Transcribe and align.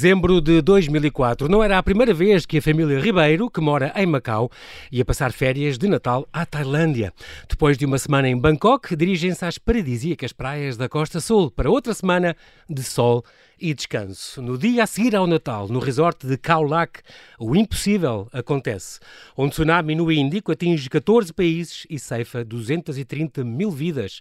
Dezembro 0.00 0.40
de 0.40 0.62
2004. 0.62 1.46
Não 1.46 1.62
era 1.62 1.76
a 1.76 1.82
primeira 1.82 2.14
vez 2.14 2.46
que 2.46 2.56
a 2.56 2.62
família 2.62 2.98
Ribeiro, 2.98 3.50
que 3.50 3.60
mora 3.60 3.92
em 3.94 4.06
Macau, 4.06 4.50
ia 4.90 5.04
passar 5.04 5.30
férias 5.30 5.76
de 5.76 5.86
Natal 5.88 6.26
à 6.32 6.46
Tailândia. 6.46 7.12
Depois 7.46 7.76
de 7.76 7.84
uma 7.84 7.98
semana 7.98 8.26
em 8.26 8.34
Bangkok, 8.34 8.96
dirigem-se 8.96 9.44
às 9.44 9.58
paradisíacas 9.58 10.32
praias 10.32 10.78
da 10.78 10.88
Costa 10.88 11.20
Sul 11.20 11.50
para 11.50 11.70
outra 11.70 11.92
semana 11.92 12.34
de 12.66 12.82
sol 12.82 13.22
e 13.60 13.74
descanso. 13.74 14.40
No 14.40 14.56
dia 14.56 14.84
a 14.84 14.86
seguir 14.86 15.14
ao 15.14 15.26
Natal, 15.26 15.68
no 15.68 15.78
resort 15.78 16.26
de 16.26 16.38
Khao 16.38 16.62
Lak, 16.62 17.00
o 17.38 17.54
impossível 17.54 18.26
acontece. 18.32 19.00
Um 19.36 19.50
tsunami 19.50 19.94
no 19.94 20.10
Índico 20.10 20.50
atinge 20.50 20.88
14 20.88 21.30
países 21.34 21.86
e 21.90 21.98
ceifa 21.98 22.42
230 22.42 23.44
mil 23.44 23.70
vidas. 23.70 24.20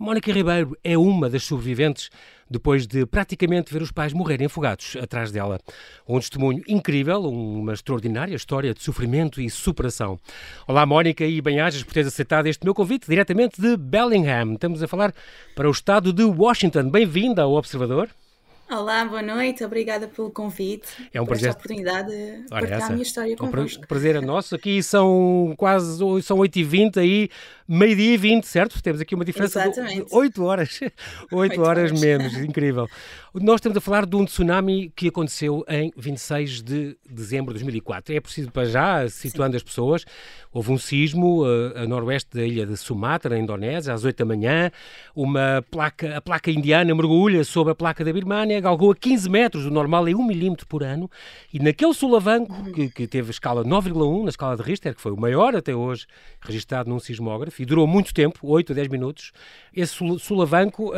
Mónica 0.00 0.32
Ribeiro 0.32 0.74
é 0.82 0.96
uma 0.96 1.28
das 1.28 1.42
sobreviventes 1.42 2.08
depois 2.50 2.86
de 2.86 3.04
praticamente 3.04 3.70
ver 3.70 3.82
os 3.82 3.92
pais 3.92 4.14
morrerem 4.14 4.46
afogados 4.46 4.96
atrás 4.96 5.30
dela. 5.30 5.60
Um 6.08 6.18
testemunho 6.18 6.62
incrível, 6.66 7.20
uma 7.24 7.74
extraordinária 7.74 8.34
história 8.34 8.72
de 8.72 8.82
sofrimento 8.82 9.42
e 9.42 9.50
superação. 9.50 10.18
Olá, 10.66 10.86
Mónica, 10.86 11.26
e 11.26 11.42
bem-ajas 11.42 11.82
por 11.82 11.92
teres 11.92 12.08
aceitado 12.08 12.46
este 12.46 12.64
meu 12.64 12.72
convite 12.74 13.06
diretamente 13.06 13.60
de 13.60 13.76
Bellingham. 13.76 14.54
Estamos 14.54 14.82
a 14.82 14.88
falar 14.88 15.12
para 15.54 15.68
o 15.68 15.70
estado 15.70 16.14
de 16.14 16.24
Washington. 16.24 16.88
Bem-vinda 16.88 17.42
ao 17.42 17.52
Observador. 17.52 18.08
Olá, 18.70 19.04
boa 19.04 19.20
noite, 19.20 19.64
obrigada 19.64 20.06
pelo 20.06 20.30
convite. 20.30 21.10
É 21.12 21.20
um 21.20 21.26
prazer. 21.26 21.48
Esta 21.48 21.58
oportunidade 21.58 22.08
de 22.08 22.48
partilhar 22.48 22.78
essa. 22.78 22.86
a 22.86 22.90
minha 22.90 23.02
história 23.02 23.36
convosco. 23.36 23.82
O 23.82 23.88
prazer 23.88 24.14
é 24.14 24.20
nosso. 24.20 24.54
Aqui 24.54 24.80
são 24.80 25.54
quase 25.56 25.98
são 26.22 26.38
8h20 26.38 26.98
aí, 26.98 27.28
meio-dia 27.72 28.14
e 28.14 28.16
20, 28.16 28.44
certo? 28.48 28.82
Temos 28.82 29.00
aqui 29.00 29.14
uma 29.14 29.24
diferença 29.24 29.62
Exatamente. 29.62 30.06
de 30.06 30.14
8 30.14 30.42
horas. 30.42 30.80
8, 31.30 31.36
8 31.36 31.60
horas, 31.60 31.90
horas 31.90 32.00
menos, 32.00 32.36
incrível. 32.36 32.88
Nós 33.32 33.56
estamos 33.56 33.78
a 33.78 33.80
falar 33.80 34.06
de 34.06 34.16
um 34.16 34.24
tsunami 34.24 34.92
que 34.96 35.06
aconteceu 35.06 35.64
em 35.68 35.92
26 35.96 36.62
de 36.62 36.96
dezembro 37.08 37.54
de 37.54 37.60
2004. 37.60 38.12
É 38.12 38.20
preciso 38.20 38.50
para 38.50 38.64
já, 38.64 39.08
situando 39.08 39.52
Sim. 39.52 39.56
as 39.58 39.62
pessoas, 39.62 40.04
houve 40.52 40.72
um 40.72 40.78
sismo 40.78 41.44
a, 41.44 41.78
eh, 41.78 41.82
a 41.84 41.86
noroeste 41.86 42.36
da 42.36 42.44
ilha 42.44 42.66
de 42.66 42.76
Sumatra, 42.76 43.36
na 43.36 43.40
Indonésia, 43.40 43.94
às 43.94 44.04
8 44.04 44.18
da 44.18 44.24
manhã. 44.24 44.72
Uma 45.14 45.64
placa, 45.70 46.16
a 46.16 46.20
placa 46.20 46.50
indiana 46.50 46.92
mergulha 46.92 47.44
sobre 47.44 47.70
a 47.70 47.74
placa 47.76 48.04
da 48.04 48.12
Birmânia, 48.12 48.60
galgou 48.60 48.90
a 48.90 48.96
15 48.96 49.30
metros, 49.30 49.64
o 49.64 49.70
normal 49.70 50.08
é 50.08 50.10
1 50.12 50.26
milímetro 50.26 50.66
por 50.66 50.82
ano. 50.82 51.08
E 51.52 51.60
naquele 51.60 51.94
sulavanco, 51.94 52.52
uhum. 52.52 52.72
que, 52.72 52.90
que 52.90 53.06
teve 53.06 53.30
escala 53.30 53.64
9,1 53.64 54.24
na 54.24 54.30
escala 54.30 54.56
de 54.56 54.62
Richter, 54.62 54.92
que 54.92 55.00
foi 55.00 55.12
o 55.12 55.16
maior 55.16 55.54
até 55.54 55.72
hoje 55.72 56.04
registrado 56.40 56.90
num 56.90 56.98
sismógrafo, 56.98 57.59
e 57.60 57.66
durou 57.66 57.86
muito 57.86 58.14
tempo, 58.14 58.38
8 58.42 58.72
a 58.72 58.74
10 58.74 58.88
minutos, 58.88 59.32
esse 59.76 59.94
sulavanco 60.18 60.92
uh, 60.92 60.94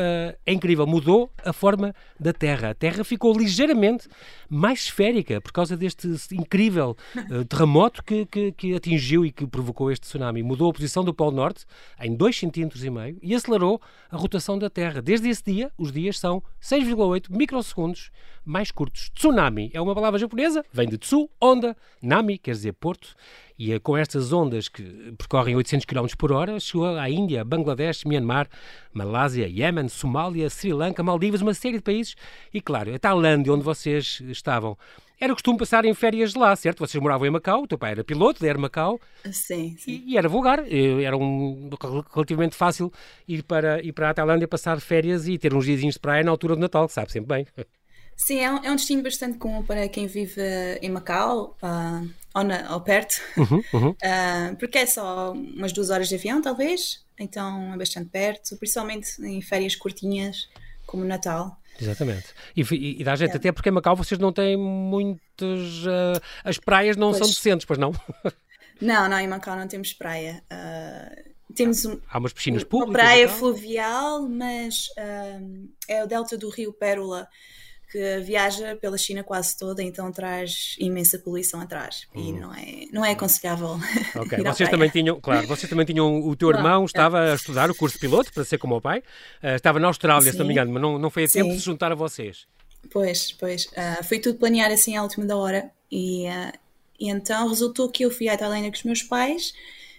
é 0.46 0.52
incrível, 0.52 0.86
mudou 0.86 1.28
a 1.44 1.52
forma 1.52 1.92
da 2.20 2.32
Terra. 2.32 2.70
A 2.70 2.74
Terra 2.74 3.02
ficou 3.02 3.36
ligeiramente 3.36 4.08
mais 4.48 4.84
esférica 4.84 5.40
por 5.40 5.50
causa 5.50 5.76
deste 5.76 6.06
incrível 6.30 6.96
uh, 7.16 7.44
terremoto 7.46 8.04
que, 8.04 8.24
que, 8.26 8.52
que, 8.52 8.76
atingiu 8.76 9.26
e 9.26 9.32
que 9.32 9.44
provocou 9.44 9.90
este 9.90 10.02
tsunami. 10.06 10.40
Mudou 10.40 10.70
a 10.70 10.72
posição 10.72 11.02
do 11.02 11.12
Polo 11.12 11.32
Norte 11.32 11.64
em 12.00 12.16
2,5 12.16 12.78
cm 12.78 13.18
e 13.20 13.34
acelerou 13.34 13.82
a 14.08 14.16
rotação 14.16 14.56
da 14.56 14.70
Terra. 14.70 15.02
Desde 15.02 15.28
esse 15.28 15.42
dia, 15.42 15.72
os 15.76 15.90
dias 15.90 16.16
são 16.16 16.44
6,8 16.62 17.26
microsegundos 17.28 18.12
mais 18.44 18.70
curtos. 18.70 19.10
Tsunami 19.10 19.70
é 19.72 19.80
uma 19.80 19.94
palavra 19.94 20.18
japonesa, 20.18 20.64
vem 20.72 20.88
de 20.88 20.98
tsu, 20.98 21.28
onda, 21.40 21.76
nami 22.00 22.38
quer 22.38 22.52
dizer 22.52 22.72
porto, 22.72 23.14
e 23.58 23.72
é 23.72 23.78
com 23.78 23.96
estas 23.96 24.32
ondas 24.32 24.68
que 24.68 24.82
percorrem 25.16 25.54
800 25.54 25.84
km 25.84 26.06
por 26.18 26.32
hora, 26.32 26.58
chegou 26.58 26.86
à 26.96 27.08
Índia, 27.08 27.44
Bangladesh, 27.44 28.04
Myanmar, 28.04 28.48
Malásia, 28.92 29.46
Iémen, 29.46 29.88
Somália, 29.88 30.50
Sri 30.50 30.72
Lanka, 30.72 31.02
Maldivas, 31.02 31.42
uma 31.42 31.54
série 31.54 31.76
de 31.76 31.82
países 31.82 32.16
e, 32.52 32.60
claro, 32.60 32.94
a 32.94 32.98
Tailândia, 32.98 33.52
onde 33.52 33.62
vocês 33.62 34.20
estavam. 34.28 34.76
Era 35.20 35.32
costume 35.34 35.56
passar 35.56 35.84
em 35.84 35.94
férias 35.94 36.34
lá, 36.34 36.56
certo? 36.56 36.80
Vocês 36.80 37.00
moravam 37.00 37.24
em 37.24 37.30
Macau, 37.30 37.62
o 37.62 37.66
teu 37.68 37.78
pai 37.78 37.92
era 37.92 38.02
piloto 38.02 38.40
da 38.40 38.48
Air 38.48 38.58
Macau. 38.58 39.00
Sim, 39.30 39.76
sim. 39.78 39.92
E, 39.92 40.14
e, 40.14 40.18
era 40.18 40.28
vulgar, 40.28 40.64
era 40.68 41.16
um, 41.16 41.70
relativamente 42.12 42.56
fácil 42.56 42.92
ir 43.28 43.44
para, 43.44 43.80
ir 43.80 43.92
para 43.92 44.10
a 44.10 44.14
Tailândia 44.14 44.48
passar 44.48 44.80
férias 44.80 45.28
e 45.28 45.38
ter 45.38 45.54
uns 45.54 45.64
dias 45.64 45.80
de 45.80 45.98
praia 46.00 46.24
na 46.24 46.32
altura 46.32 46.56
do 46.56 46.60
Natal, 46.60 46.88
que 46.88 46.94
sabe 46.94 47.12
sempre 47.12 47.28
bem. 47.28 47.46
Sim, 48.24 48.38
é 48.38 48.52
um, 48.52 48.56
é 48.58 48.70
um, 48.70 48.76
destino 48.76 49.02
bastante 49.02 49.36
comum 49.36 49.64
para 49.64 49.88
quem 49.88 50.06
vive 50.06 50.40
em 50.80 50.88
Macau 50.88 51.56
uh, 51.60 52.08
ou, 52.32 52.44
na, 52.44 52.72
ou, 52.72 52.80
perto, 52.80 53.20
uhum, 53.36 53.64
uhum. 53.72 53.90
Uh, 53.90 54.54
porque 54.60 54.78
é 54.78 54.86
só 54.86 55.32
umas 55.32 55.72
duas 55.72 55.90
horas 55.90 56.08
de 56.08 56.14
avião, 56.14 56.40
talvez, 56.40 57.04
então 57.18 57.74
é 57.74 57.76
bastante 57.76 58.10
perto, 58.10 58.56
principalmente 58.58 59.20
em 59.20 59.42
férias 59.42 59.74
curtinhas, 59.74 60.48
como 60.86 61.04
Natal. 61.04 61.58
Exatamente. 61.80 62.26
E, 62.56 62.60
e, 62.60 63.00
e 63.00 63.04
dá 63.04 63.16
jeito, 63.16 63.34
é. 63.34 63.36
até 63.38 63.50
porque 63.50 63.70
em 63.70 63.72
Macau 63.72 63.96
vocês 63.96 64.20
não 64.20 64.32
têm 64.32 64.56
muitas. 64.56 65.84
Uh, 65.84 66.22
as 66.44 66.58
praias 66.58 66.96
não 66.96 67.08
pois. 67.08 67.18
são 67.18 67.26
decentes, 67.26 67.66
pois 67.66 67.78
não? 67.78 67.92
Não, 68.80 69.08
não, 69.08 69.16
em 69.16 69.28
Macau 69.28 69.54
não 69.54 69.68
temos 69.68 69.92
praia. 69.92 70.42
temos 71.54 71.84
um, 71.84 72.00
Há 72.08 72.18
umas 72.18 72.32
piscinas 72.32 72.64
públicas. 72.64 72.88
Uma 72.88 72.98
praia 72.98 73.28
fluvial, 73.28 74.28
mas 74.28 74.88
é 75.86 76.02
o 76.02 76.06
delta 76.08 76.36
do 76.36 76.48
rio 76.50 76.72
Pérola 76.72 77.28
que 77.92 78.20
viaja 78.20 78.74
pela 78.76 78.96
China 78.96 79.22
quase 79.22 79.54
toda, 79.54 79.82
então 79.82 80.10
traz 80.10 80.76
imensa 80.78 81.18
poluição 81.18 81.60
atrás 81.60 82.06
hum. 82.14 82.20
e 82.20 82.32
não 82.32 82.54
é, 82.54 82.86
não 82.90 83.04
é 83.04 83.10
aconselhável. 83.10 83.78
Ok, 84.16 84.38
vocês 84.42 84.70
também 84.70 84.88
tinham, 84.88 85.20
claro, 85.20 85.46
vocês 85.46 85.68
também 85.68 85.84
tinham, 85.84 86.26
o 86.26 86.34
teu 86.34 86.48
irmão 86.48 86.86
estava 86.86 87.32
a 87.32 87.34
estudar 87.34 87.70
o 87.70 87.74
curso 87.74 87.96
de 87.96 88.00
piloto 88.00 88.32
para 88.32 88.44
ser 88.44 88.56
como 88.56 88.76
o 88.76 88.80
pai, 88.80 89.00
uh, 89.42 89.54
estava 89.54 89.78
na 89.78 89.88
Austrália, 89.88 90.24
Sim. 90.24 90.32
se 90.32 90.38
não 90.38 90.46
me 90.46 90.52
engano, 90.52 90.72
mas 90.72 90.80
não, 90.80 90.98
não 90.98 91.10
foi 91.10 91.24
a 91.24 91.28
Sim. 91.28 91.40
tempo 91.40 91.50
de 91.50 91.58
se 91.58 91.66
juntar 91.66 91.92
a 91.92 91.94
vocês. 91.94 92.46
Pois, 92.90 93.30
pois, 93.32 93.66
uh, 93.66 94.02
foi 94.02 94.18
tudo 94.18 94.38
planear 94.38 94.72
assim 94.72 94.96
à 94.96 95.02
última 95.02 95.26
da 95.26 95.36
hora 95.36 95.70
e, 95.90 96.26
uh, 96.28 96.58
e 96.98 97.10
então 97.10 97.46
resultou 97.46 97.90
que 97.90 98.06
eu 98.06 98.10
fui 98.10 98.30
à 98.30 98.38
Tailândia 98.38 98.70
com 98.70 98.76
os 98.78 98.84
meus 98.84 99.02
pais 99.02 99.52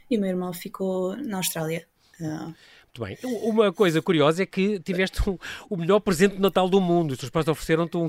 e 0.10 0.18
o 0.18 0.20
meu 0.20 0.30
irmão 0.30 0.52
ficou 0.52 1.16
na 1.16 1.38
Austrália. 1.38 1.86
Uh, 2.20 2.54
muito 2.98 3.02
bem. 3.02 3.18
Uma 3.42 3.74
coisa 3.74 4.02
curiosa 4.02 4.44
é 4.44 4.46
que 4.46 4.80
tiveste 4.80 5.28
um, 5.28 5.38
o 5.68 5.76
melhor 5.76 6.00
presente 6.00 6.36
de 6.36 6.42
Natal 6.42 6.70
do 6.70 6.80
mundo. 6.80 7.12
Os 7.12 7.18
teus 7.18 7.30
pais 7.32 7.48
ofereceram-te 7.48 7.98
um, 7.98 8.08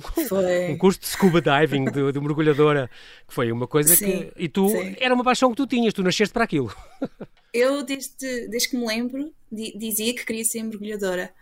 um 0.70 0.76
curso 0.76 1.00
de 1.00 1.06
scuba 1.06 1.40
diving, 1.40 1.86
de, 1.86 2.12
de, 2.12 2.20
mergulhadora, 2.20 2.90
que 3.26 3.32
foi 3.32 3.50
uma 3.50 3.66
coisa 3.66 3.96
sim, 3.96 4.04
que. 4.04 4.32
E 4.36 4.48
tu, 4.48 4.68
sim. 4.68 4.94
era 5.00 5.14
uma 5.14 5.24
paixão 5.24 5.50
que 5.50 5.56
tu 5.56 5.66
tinhas, 5.66 5.94
tu 5.94 6.02
nasceste 6.02 6.32
para 6.32 6.44
aquilo. 6.44 6.74
Eu, 7.52 7.82
desde, 7.82 8.48
desde 8.48 8.68
que 8.68 8.76
me 8.76 8.86
lembro, 8.86 9.32
dizia 9.50 10.14
que 10.14 10.24
queria 10.26 10.44
ser 10.44 10.62
mergulhadora. 10.62 11.32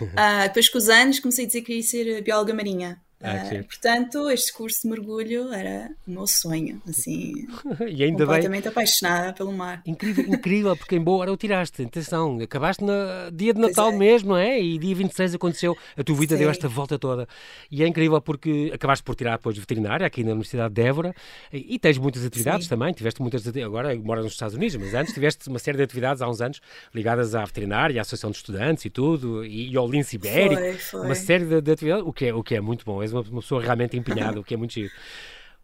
Uh, 0.00 0.42
depois, 0.44 0.68
com 0.68 0.78
os 0.78 0.88
anos, 0.88 1.18
comecei 1.18 1.44
a 1.44 1.46
dizer 1.46 1.60
que 1.60 1.66
queria 1.66 1.82
ser 1.82 2.22
bióloga 2.22 2.54
marinha. 2.54 3.00
Uh, 3.22 3.64
portanto, 3.64 4.28
este 4.30 4.52
curso 4.52 4.82
de 4.82 4.88
mergulho 4.88 5.52
era 5.52 5.90
o 6.06 6.10
meu 6.10 6.26
sonho, 6.26 6.82
assim, 6.88 7.46
e 7.88 8.02
ainda 8.02 8.24
completamente 8.24 8.64
bem... 8.64 8.70
apaixonada 8.72 9.32
pelo 9.32 9.52
mar. 9.52 9.80
Incrível, 9.86 10.24
incrível, 10.26 10.76
porque 10.76 10.96
em 10.96 11.00
boa 11.00 11.18
hora 11.18 11.32
o 11.32 11.36
tiraste, 11.36 11.82
atenção, 11.82 12.40
acabaste 12.40 12.82
no 12.82 12.92
dia 13.32 13.54
de 13.54 13.60
Natal 13.60 13.90
é. 13.90 13.96
mesmo, 13.96 14.30
não 14.30 14.36
é? 14.36 14.60
E 14.60 14.76
dia 14.76 14.94
26 14.96 15.36
aconteceu, 15.36 15.76
a 15.96 16.02
tua 16.02 16.16
vida 16.16 16.34
Sim. 16.34 16.40
deu 16.40 16.50
esta 16.50 16.66
volta 16.66 16.98
toda. 16.98 17.28
E 17.70 17.84
é 17.84 17.86
incrível 17.86 18.20
porque 18.20 18.72
acabaste 18.74 19.04
por 19.04 19.14
tirar 19.14 19.36
depois 19.36 19.54
de 19.54 19.60
veterinária 19.60 20.04
aqui 20.04 20.24
na 20.24 20.32
Universidade 20.32 20.74
de 20.74 20.82
Évora 20.82 21.14
e, 21.52 21.76
e 21.76 21.78
tens 21.78 21.98
muitas 21.98 22.24
atividades 22.24 22.66
Sim. 22.66 22.70
também, 22.70 22.92
tiveste 22.92 23.22
muitas, 23.22 23.46
agora 23.46 23.94
moras 23.94 24.24
nos 24.24 24.32
Estados 24.32 24.56
Unidos, 24.56 24.74
mas 24.74 24.94
antes 24.94 25.14
tiveste 25.14 25.48
uma 25.48 25.60
série 25.60 25.76
de 25.76 25.84
atividades 25.84 26.20
há 26.20 26.28
uns 26.28 26.40
anos 26.40 26.60
ligadas 26.92 27.36
à 27.36 27.44
veterinária, 27.44 28.00
à 28.00 28.02
Associação 28.02 28.32
de 28.32 28.38
Estudantes 28.38 28.84
e 28.84 28.90
tudo, 28.90 29.44
e, 29.44 29.70
e 29.70 29.76
ao 29.76 29.88
lince 29.88 30.16
ibérico, 30.16 30.60
foi, 30.60 30.72
foi. 30.74 31.00
uma 31.00 31.14
série 31.14 31.44
de, 31.44 31.60
de 31.60 31.70
atividades, 31.70 32.04
o 32.04 32.12
que, 32.12 32.26
é, 32.26 32.34
o 32.34 32.42
que 32.42 32.56
é 32.56 32.60
muito 32.60 32.84
bom. 32.84 33.00
És 33.00 33.11
uma, 33.12 33.22
uma 33.22 33.40
pessoa 33.40 33.62
realmente 33.62 33.96
empenhada, 33.96 34.40
o 34.40 34.44
que 34.44 34.54
é 34.54 34.56
muito 34.56 34.74
giro. 34.74 34.92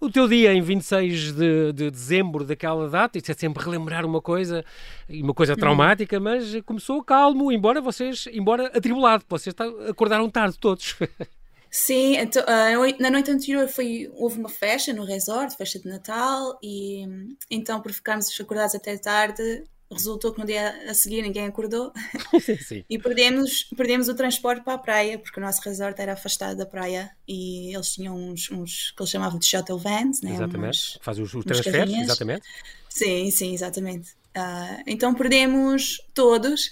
O 0.00 0.08
teu 0.08 0.28
dia 0.28 0.54
em 0.54 0.62
26 0.62 1.32
de, 1.32 1.72
de 1.72 1.90
dezembro 1.90 2.44
daquela 2.44 2.88
data, 2.88 3.18
isto 3.18 3.32
é 3.32 3.34
sempre 3.34 3.64
relembrar 3.64 4.06
uma 4.06 4.22
coisa, 4.22 4.64
uma 5.08 5.34
coisa 5.34 5.54
uhum. 5.54 5.58
traumática, 5.58 6.20
mas 6.20 6.54
começou 6.64 7.02
calmo, 7.02 7.50
embora 7.50 7.80
vocês, 7.80 8.28
embora 8.32 8.66
atribulado, 8.68 9.24
vocês 9.28 9.52
acordaram 9.88 10.30
tarde 10.30 10.56
todos. 10.56 10.94
Sim, 11.70 12.16
então, 12.16 12.42
uh, 12.44 13.02
na 13.02 13.10
noite 13.10 13.30
anterior 13.30 13.68
foi, 13.68 14.10
houve 14.14 14.38
uma 14.38 14.48
festa 14.48 14.92
no 14.92 15.04
resort, 15.04 15.54
festa 15.56 15.78
de 15.78 15.88
Natal, 15.88 16.58
e 16.62 17.04
então 17.50 17.80
por 17.82 17.92
ficarmos 17.92 18.28
acordados 18.40 18.74
até 18.74 18.96
tarde, 18.96 19.64
resultou 19.90 20.32
que 20.32 20.40
no 20.40 20.46
dia 20.46 20.90
a 20.90 20.94
seguir 20.94 21.22
ninguém 21.22 21.46
acordou 21.46 21.92
sim. 22.66 22.84
e 22.88 22.98
perdemos, 22.98 23.64
perdemos 23.76 24.08
o 24.08 24.14
transporte 24.14 24.62
para 24.62 24.74
a 24.74 24.78
praia, 24.78 25.18
porque 25.18 25.40
o 25.40 25.42
nosso 25.42 25.62
resort 25.62 26.00
era 26.00 26.12
afastado 26.12 26.56
da 26.56 26.66
praia 26.66 27.10
e 27.26 27.74
eles 27.74 27.94
tinham 27.94 28.14
uns, 28.14 28.50
uns 28.50 28.90
que 28.90 29.02
eles 29.02 29.10
chamavam 29.10 29.38
de 29.38 29.46
shuttle 29.46 29.78
vans, 29.78 30.20
né? 30.20 30.34
Exatamente, 30.34 30.98
faz 31.00 31.18
os, 31.18 31.32
os 31.32 31.44
transferes, 31.44 31.94
exatamente. 31.94 32.46
Sim, 32.88 33.30
sim, 33.30 33.54
exatamente. 33.54 34.10
Uh, 34.36 34.82
então 34.86 35.14
perdemos 35.14 36.00
todos. 36.14 36.70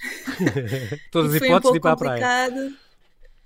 Todas 1.11 1.35
as 1.35 1.43
hipóteses 1.43 1.71
um 1.71 1.73
de 1.73 1.79
ir 1.79 1.81
para 1.81 1.93
a 1.93 1.97
praia. 1.97 2.75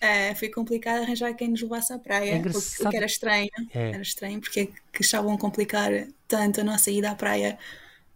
É, 0.02 0.34
foi 0.34 0.48
complicado 0.48 1.02
arranjar 1.02 1.34
quem 1.34 1.48
nos 1.48 1.60
levasse 1.60 1.92
à 1.92 1.98
praia, 1.98 2.36
é 2.36 2.42
porque, 2.42 2.96
era 2.96 3.06
estranho. 3.06 3.50
É. 3.72 3.90
Era 3.90 4.02
estranho 4.02 4.40
porque 4.40 4.60
é 4.60 4.68
que 4.92 5.02
estavam 5.02 5.34
a 5.34 5.38
complicar 5.38 5.90
tanto 6.26 6.60
a 6.60 6.64
nossa 6.64 6.90
ida 6.90 7.10
à 7.10 7.14
praia 7.14 7.58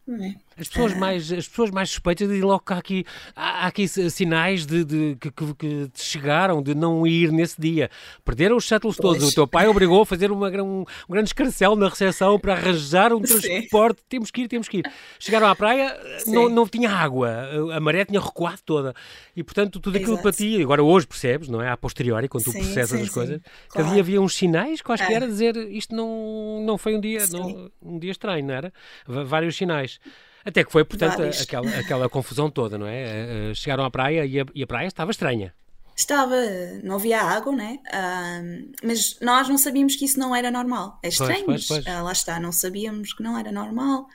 É. 0.09 0.35
As 0.59 0.69
pessoas, 0.69 0.93
ah. 0.93 0.97
mais, 0.97 1.33
as 1.33 1.49
pessoas 1.49 1.71
mais 1.71 1.91
suspeitas 1.91 2.29
dizem 2.29 2.43
logo 2.43 2.61
que 2.61 2.73
há 2.73 2.79
aqui, 2.79 3.05
há 3.35 3.67
aqui 3.67 3.89
sinais 3.89 4.65
de, 4.65 4.85
de 4.85 5.17
que, 5.21 5.31
que, 5.31 5.91
chegaram 5.95 6.63
de 6.63 6.75
não 6.75 7.07
ir 7.07 7.33
nesse 7.33 7.61
dia. 7.61 7.91
Perderam 8.25 8.57
os 8.57 8.65
shuttles 8.65 8.97
pois. 8.97 9.19
todos. 9.19 9.33
O 9.33 9.35
teu 9.35 9.47
pai 9.47 9.67
obrigou 9.67 10.03
a 10.03 10.07
fazer 10.07 10.31
uma, 10.31 10.49
um, 10.63 10.81
um 10.81 11.13
grande 11.13 11.29
escarcel 11.29 11.75
na 11.77 11.89
recepção 11.89 12.39
para 12.39 12.55
arranjar 12.55 13.13
um 13.13 13.21
transporte. 13.23 14.01
Sim. 14.01 14.07
Temos 14.09 14.31
que 14.31 14.43
ir, 14.43 14.49
temos 14.49 14.69
que 14.69 14.79
ir. 14.79 14.93
Chegaram 15.19 15.49
à 15.49 15.57
praia, 15.57 15.99
não, 16.27 16.49
não 16.49 16.69
tinha 16.69 16.91
água. 16.91 17.31
A 17.73 17.81
maré 17.81 18.05
tinha 18.05 18.21
recuado 18.21 18.61
toda. 18.65 18.95
E, 19.35 19.43
portanto, 19.43 19.81
tudo 19.81 19.97
aquilo 19.97 20.13
Exato. 20.13 20.23
para 20.23 20.33
ti, 20.33 20.63
agora 20.63 20.83
hoje 20.83 21.07
percebes, 21.07 21.49
não 21.49 21.61
é? 21.61 21.71
A 21.71 21.77
posteriori, 21.77 22.29
quando 22.29 22.45
tu 22.45 22.53
sim, 22.53 22.59
processas 22.61 22.99
sim, 22.99 23.05
as 23.05 23.11
coisas, 23.11 23.41
claro. 23.41 23.73
que 23.73 23.81
havia, 23.81 24.01
havia 24.01 24.21
uns 24.21 24.35
sinais 24.35 24.81
quaisquer 24.81 25.23
é. 25.23 25.25
a 25.25 25.27
dizer 25.27 25.57
isto 25.57 25.95
não, 25.95 26.63
não 26.65 26.79
foi 26.79 26.95
um 26.95 27.01
dia, 27.01 27.25
não, 27.31 27.71
um 27.83 27.99
dia 27.99 28.11
estranho, 28.13 28.47
não 28.47 28.55
era? 28.55 28.73
Vários 29.07 29.57
sinais. 29.57 29.99
Até 30.45 30.63
que 30.63 30.71
foi, 30.71 30.85
portanto, 30.85 31.23
aquela, 31.23 31.79
aquela 31.79 32.09
confusão 32.09 32.51
toda, 32.51 32.77
não 32.77 32.87
é? 32.87 33.03
Eh, 33.03 33.51
eh, 33.51 33.55
chegaram 33.55 33.85
à 33.85 33.91
praia 33.91 34.27
e 34.27 34.41
a, 34.41 34.45
e 34.55 34.63
a 34.63 34.67
praia 34.67 34.87
estava 34.87 35.11
estranha. 35.11 35.55
Estava, 35.97 36.37
não 36.83 36.97
havia 36.97 37.23
água, 37.23 37.55
né? 37.55 37.79
Uh, 37.87 38.73
mas 38.83 39.17
nós 39.21 39.49
não 39.49 39.57
sabíamos 39.57 39.95
que 39.95 40.05
isso 40.05 40.19
não 40.19 40.35
era 40.35 40.51
normal. 40.51 40.99
É 41.03 41.09
estranho, 41.09 41.45
pois, 41.47 41.67
pois, 41.67 41.85
pois. 41.85 41.97
Uh, 41.97 42.03
lá 42.03 42.13
está, 42.13 42.41
não 42.41 42.51
sabíamos 42.51 43.13
que 43.15 43.23
não 43.23 43.39
era 43.39 43.53
normal. 43.53 44.07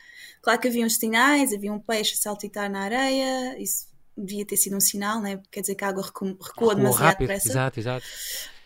Claro 0.41 0.59
que 0.59 0.67
havia 0.67 0.85
uns 0.85 0.97
sinais, 0.97 1.53
havia 1.53 1.71
um 1.71 1.79
peixe 1.79 2.13
a 2.13 2.17
saltitar 2.17 2.69
na 2.69 2.81
areia, 2.81 3.57
isso 3.61 3.87
devia 4.15 4.45
ter 4.45 4.57
sido 4.57 4.75
um 4.75 4.81
sinal, 4.81 5.21
né? 5.21 5.41
Quer 5.49 5.61
dizer 5.61 5.75
que 5.75 5.83
a 5.85 5.87
água 5.87 6.03
recua, 6.03 6.37
recua 6.41 6.75
demasiado 6.75 7.17
depressa. 7.17 7.49
Exato, 7.49 7.79
exato. 7.79 8.05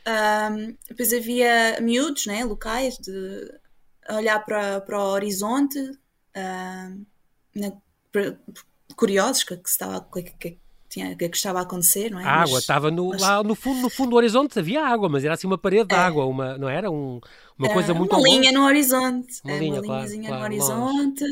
Uh, 0.08 0.76
depois 0.90 1.14
havia 1.14 1.80
miúdos, 1.82 2.26
né? 2.26 2.44
Locais, 2.44 2.98
de 2.98 3.60
olhar 4.10 4.40
para, 4.44 4.82
para 4.82 5.00
o 5.00 5.12
horizonte. 5.12 5.80
Uh, 5.80 7.06
na, 7.56 7.72
curiosos 8.96 9.44
que, 9.44 9.56
que, 9.58 9.70
estava, 9.70 10.06
que, 10.14 10.24
que, 10.24 10.58
tinha, 10.90 11.16
que 11.16 11.26
estava 11.26 11.60
a 11.60 11.64
acontecer, 11.64 12.12
não 12.12 12.20
é? 12.20 12.24
A 12.24 12.44
água 12.44 12.60
estava 12.60 12.92
no, 12.92 13.10
mas... 13.10 13.22
lá 13.22 13.44
no 13.44 13.56
fundo, 13.56 13.82
no 13.82 13.90
fundo 13.90 14.12
do 14.12 14.16
horizonte, 14.16 14.60
havia 14.60 14.86
água, 14.86 15.10
mas 15.10 15.24
era 15.24 15.34
assim 15.34 15.48
uma 15.48 15.58
parede 15.58 15.88
de 15.88 15.96
é. 15.96 15.98
água, 15.98 16.26
uma, 16.26 16.58
não 16.58 16.70
era? 16.70 16.90
Um, 16.92 17.20
uma 17.58 17.70
coisa 17.70 17.94
uh, 17.94 17.96
muito 17.96 18.16
Uma 18.16 18.22
linha 18.22 18.52
no 18.52 18.64
horizonte, 18.64 19.42
uma, 19.44 19.54
é, 19.54 19.60
linha, 19.60 19.74
uma 19.74 19.84
claro, 19.84 20.00
linhazinha 20.00 20.28
claro, 20.28 20.40
no 20.40 20.46
horizonte. 20.46 21.26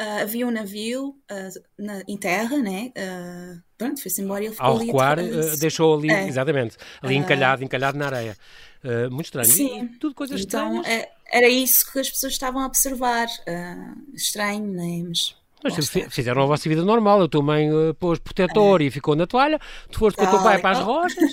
Uh, 0.00 0.22
havia 0.22 0.46
um 0.46 0.50
navio 0.50 1.10
uh, 1.30 1.62
na, 1.78 2.02
em 2.08 2.16
terra, 2.16 2.56
né? 2.56 2.92
Uh, 2.96 3.62
pronto, 3.76 4.00
foi-se 4.00 4.22
embora 4.22 4.42
e 4.42 4.46
ele 4.46 4.54
ficou 4.54 4.70
Ao 4.70 4.78
recuar, 4.78 5.18
deixou 5.58 5.96
ali, 5.96 6.10
é. 6.10 6.26
exatamente, 6.26 6.76
ali 7.02 7.14
encalhado, 7.14 7.62
encalhado 7.62 7.98
na 7.98 8.06
areia. 8.06 8.36
muito 9.10 9.26
estranho. 9.26 9.48
Sim. 9.48 9.84
E, 9.84 9.98
tudo 9.98 10.14
coisas 10.14 10.40
então, 10.40 10.76
estranhas. 10.76 11.04
É, 11.04 11.12
era 11.30 11.48
isso 11.48 11.90
que 11.92 11.98
as 11.98 12.08
pessoas 12.08 12.32
estavam 12.32 12.62
a 12.62 12.66
observar. 12.66 13.28
Estranho, 14.14 14.66
né? 14.72 15.04
Mas. 15.06 15.36
Mas 15.64 15.90
fizeram 16.10 16.42
a 16.42 16.46
vossa 16.46 16.68
vida 16.68 16.84
normal. 16.84 17.22
A 17.22 17.28
tua 17.28 17.42
mãe 17.42 17.70
uh, 17.70 17.94
pôs 17.94 18.18
protetor 18.18 18.80
é. 18.80 18.84
e 18.84 18.90
ficou 18.90 19.14
na 19.14 19.26
toalha. 19.26 19.60
Tu 19.90 19.98
foste 19.98 20.16
com 20.16 20.24
o 20.24 20.30
teu 20.30 20.42
pai 20.42 20.60
para 20.60 20.78
as 20.78 20.84
rochas. 20.84 21.32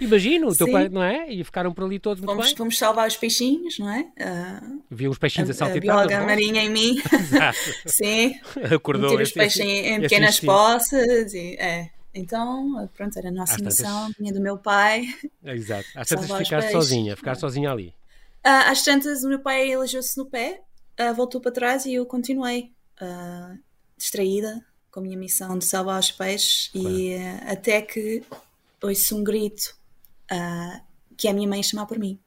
Imagino, 0.00 0.48
o 0.48 0.56
teu 0.56 0.66
Sim. 0.66 0.72
pai, 0.72 0.88
não 0.88 1.02
é? 1.02 1.30
E 1.32 1.42
ficaram 1.44 1.72
por 1.72 1.84
ali 1.84 1.98
todos 1.98 2.20
muito 2.20 2.30
fomos, 2.30 2.46
bem. 2.46 2.56
Fomos 2.56 2.78
salvar 2.78 3.08
os 3.08 3.16
peixinhos, 3.16 3.78
não 3.78 3.90
é? 3.90 4.00
Uh, 4.00 4.82
Vi 4.90 5.08
os 5.08 5.18
peixinhos 5.18 5.50
a, 5.50 5.52
a 5.52 5.54
saltitar. 5.54 5.96
A 5.96 6.06
bióloga 6.06 6.26
marinha 6.26 6.62
em 6.62 6.70
mim. 6.70 7.02
Exato. 7.12 7.58
Sim. 7.86 8.34
Acordou. 8.74 9.10
Meter 9.10 9.22
os 9.22 9.32
peixes 9.32 9.60
em, 9.60 9.94
em 9.94 10.00
pequenas 10.00 10.40
poças. 10.40 11.32
E, 11.34 11.56
é. 11.58 11.90
Então, 12.14 12.88
pronto, 12.96 13.16
era 13.18 13.28
a 13.28 13.32
nossa 13.32 13.54
Às 13.54 13.60
missão, 13.60 14.02
tantas... 14.02 14.16
vinha 14.18 14.32
do 14.32 14.40
meu 14.40 14.58
pai. 14.58 15.04
Exato. 15.44 15.86
Às 15.94 16.08
tantas 16.08 16.30
ficaste 16.38 16.72
sozinha, 16.72 17.16
ficar 17.16 17.36
sozinha 17.36 17.70
ali. 17.70 17.94
Uh, 18.44 18.70
às 18.70 18.82
tantas, 18.82 19.22
o 19.22 19.28
meu 19.28 19.38
pai 19.38 19.70
elegeu-se 19.70 20.16
no 20.18 20.26
pé, 20.26 20.60
uh, 21.00 21.14
voltou 21.14 21.40
para 21.40 21.52
trás 21.52 21.86
e 21.86 21.94
eu 21.94 22.06
continuei 22.06 22.72
uh, 23.00 23.58
distraída 24.00 24.64
com 24.90 25.00
a 25.00 25.02
minha 25.02 25.16
missão 25.16 25.56
de 25.58 25.64
salvar 25.64 26.00
os 26.00 26.10
peixes 26.10 26.68
claro. 26.68 26.90
e 26.90 27.16
até 27.46 27.80
que 27.80 28.22
ouço 28.82 29.16
um 29.16 29.22
grito 29.22 29.76
que 31.16 31.28
é 31.28 31.30
a 31.30 31.34
minha 31.34 31.48
mãe 31.48 31.62
chamar 31.62 31.86
por 31.86 31.98
mim. 31.98 32.18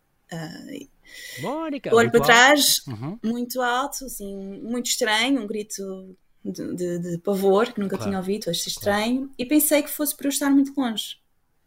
Mônica! 1.42 1.94
Olho 1.94 2.12
para 2.12 2.22
trás, 2.22 2.81
uhum. 2.88 3.20
muito 3.24 3.62
alto, 3.62 4.06
assim, 4.06 4.62
muito 4.62 4.88
estranho, 4.88 5.42
um 5.42 5.48
grito 5.48 6.16
de, 6.44 6.75
de, 6.75 7.00
de 7.00 7.18
pavor 7.20 7.72
que 7.72 7.80
nunca 7.80 7.98
claro. 7.98 8.10
tinha 8.10 8.19
ouvido, 8.19 8.50
achei 8.50 8.72
estranho, 8.72 9.22
claro. 9.22 9.34
e 9.38 9.46
pensei 9.46 9.84
que 9.84 9.90
fosse 9.90 10.16
por 10.16 10.26
eu 10.26 10.30
estar 10.30 10.50
muito 10.50 10.74
longe. 10.80 11.18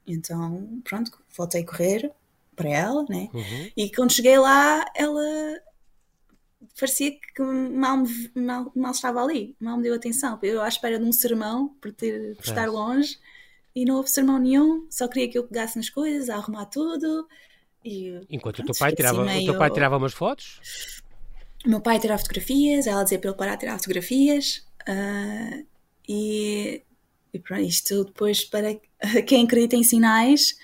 Então, 0.06 0.81
pronto, 0.85 1.11
voltei 1.37 1.62
a 1.62 1.67
correr, 1.67 2.12
para 2.56 2.70
ela, 2.70 3.05
né? 3.09 3.29
Uhum. 3.32 3.70
E 3.76 3.91
quando 3.94 4.12
cheguei 4.12 4.38
lá, 4.38 4.85
ela 4.97 5.61
parecia 6.78 7.12
que 7.12 7.43
mal, 7.43 8.02
mal, 8.34 8.73
mal 8.75 8.93
estava 8.93 9.23
ali, 9.23 9.56
mal 9.61 9.76
me 9.76 9.82
deu 9.82 9.94
atenção. 9.94 10.38
Eu 10.43 10.61
à 10.61 10.69
espera 10.69 10.99
de 10.99 11.05
um 11.05 11.12
sermão 11.12 11.69
por, 11.81 11.93
ter, 11.93 12.37
por 12.37 12.44
estar 12.44 12.69
longe 12.69 13.19
e 13.75 13.84
não 13.84 13.96
houve 13.96 14.11
sermão 14.11 14.38
nenhum, 14.38 14.87
só 14.90 15.06
queria 15.08 15.28
que 15.28 15.38
eu 15.38 15.44
pegasse 15.44 15.76
nas 15.76 15.90
coisas, 15.90 16.28
a 16.31 16.37
arrumar 16.37 16.67
tudo. 16.67 17.26
E, 17.84 18.20
Enquanto 18.31 18.56
pronto, 18.56 18.70
o, 18.70 18.73
teu 18.73 18.78
pai 18.78 18.94
tirava, 18.94 19.25
meio... 19.25 19.43
o 19.43 19.52
teu 19.52 19.58
pai 19.58 19.70
tirava 19.70 19.96
umas 19.96 20.12
fotos? 20.12 21.02
O 21.64 21.69
meu 21.69 21.81
pai 21.81 21.99
tirava 21.99 22.19
fotografias, 22.19 22.87
ela 22.87 23.02
dizia 23.02 23.19
para 23.19 23.31
ele 23.31 23.38
parar 23.38 23.55
de 23.55 23.61
tirar 23.61 23.78
fotografias. 23.78 24.67
Uh, 24.88 25.67
e, 26.08 26.82
e 27.32 27.38
pronto, 27.38 27.62
isto 27.62 28.05
depois 28.05 28.44
para 28.44 28.75
quem 29.26 29.44
acredita 29.44 29.76
em 29.76 29.82
sinais 29.82 30.56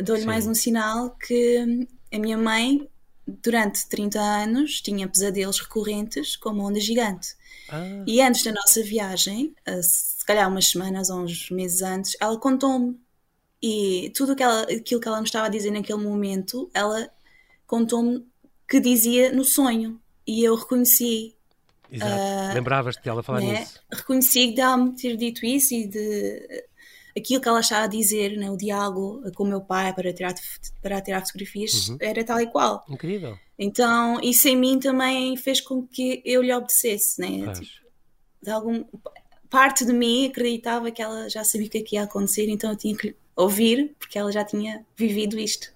dou-lhe 0.00 0.24
mais 0.24 0.46
um 0.46 0.54
sinal 0.54 1.10
que 1.10 1.86
a 2.12 2.18
minha 2.18 2.38
mãe, 2.38 2.88
durante 3.26 3.88
30 3.88 4.20
anos, 4.20 4.80
tinha 4.80 5.08
pesadelos 5.08 5.60
recorrentes 5.60 6.36
com 6.36 6.50
uma 6.50 6.64
onda 6.64 6.80
gigante. 6.80 7.34
Ah. 7.68 8.04
E 8.06 8.20
antes 8.20 8.42
da 8.42 8.52
nossa 8.52 8.82
viagem, 8.82 9.54
se 9.82 10.24
calhar 10.24 10.48
umas 10.48 10.68
semanas 10.68 11.10
ou 11.10 11.20
uns 11.20 11.50
meses 11.50 11.82
antes, 11.82 12.16
ela 12.20 12.38
contou-me. 12.38 12.98
E 13.62 14.12
tudo 14.16 14.34
que 14.34 14.42
ela, 14.42 14.62
aquilo 14.62 15.00
que 15.00 15.06
ela 15.06 15.20
me 15.20 15.26
estava 15.26 15.46
a 15.46 15.50
dizer 15.50 15.70
naquele 15.70 16.02
momento, 16.02 16.68
ela 16.74 17.08
contou-me 17.66 18.26
que 18.68 18.80
dizia 18.80 19.32
no 19.32 19.44
sonho. 19.44 20.00
E 20.26 20.42
eu 20.44 20.54
reconheci. 20.54 21.34
Exato. 21.90 22.12
Uh, 22.12 22.54
Lembravas-te 22.54 23.02
dela 23.02 23.22
falar 23.22 23.40
né? 23.40 23.60
nisso? 23.60 23.80
Reconheci 23.92 24.54
dela 24.54 24.76
me 24.76 24.96
ter 24.96 25.16
dito 25.16 25.44
isso 25.44 25.74
e 25.74 25.86
de 25.86 26.64
aquilo 27.16 27.40
que 27.40 27.48
ela 27.48 27.60
estava 27.60 27.84
a 27.84 27.88
dizer, 27.88 28.36
né, 28.36 28.50
o 28.50 28.56
diálogo 28.56 29.22
com 29.34 29.44
o 29.44 29.46
meu 29.46 29.60
pai 29.60 29.92
para 29.94 30.12
tirar, 30.12 30.34
para 30.80 31.00
tirar 31.00 31.20
fotografias, 31.24 31.88
uhum. 31.88 31.98
era 32.00 32.24
tal 32.24 32.40
e 32.40 32.46
qual. 32.46 32.84
Incrível. 32.88 33.38
Então, 33.58 34.20
isso 34.20 34.48
em 34.48 34.56
mim 34.56 34.78
também 34.78 35.36
fez 35.36 35.60
com 35.60 35.86
que 35.86 36.22
eu 36.24 36.42
lhe 36.42 36.52
obedecesse, 36.52 37.20
né? 37.20 37.52
Tipo, 37.52 37.70
de 38.42 38.50
algum, 38.50 38.84
parte 39.48 39.84
de 39.84 39.92
mim 39.92 40.26
acreditava 40.26 40.90
que 40.90 41.02
ela 41.02 41.28
já 41.28 41.44
sabia 41.44 41.66
o 41.66 41.70
que, 41.70 41.78
é 41.78 41.82
que 41.82 41.96
ia 41.96 42.02
acontecer, 42.04 42.48
então 42.48 42.70
eu 42.70 42.76
tinha 42.76 42.96
que 42.96 43.14
ouvir, 43.36 43.94
porque 43.98 44.18
ela 44.18 44.32
já 44.32 44.44
tinha 44.44 44.84
vivido 44.96 45.38
isto. 45.38 45.72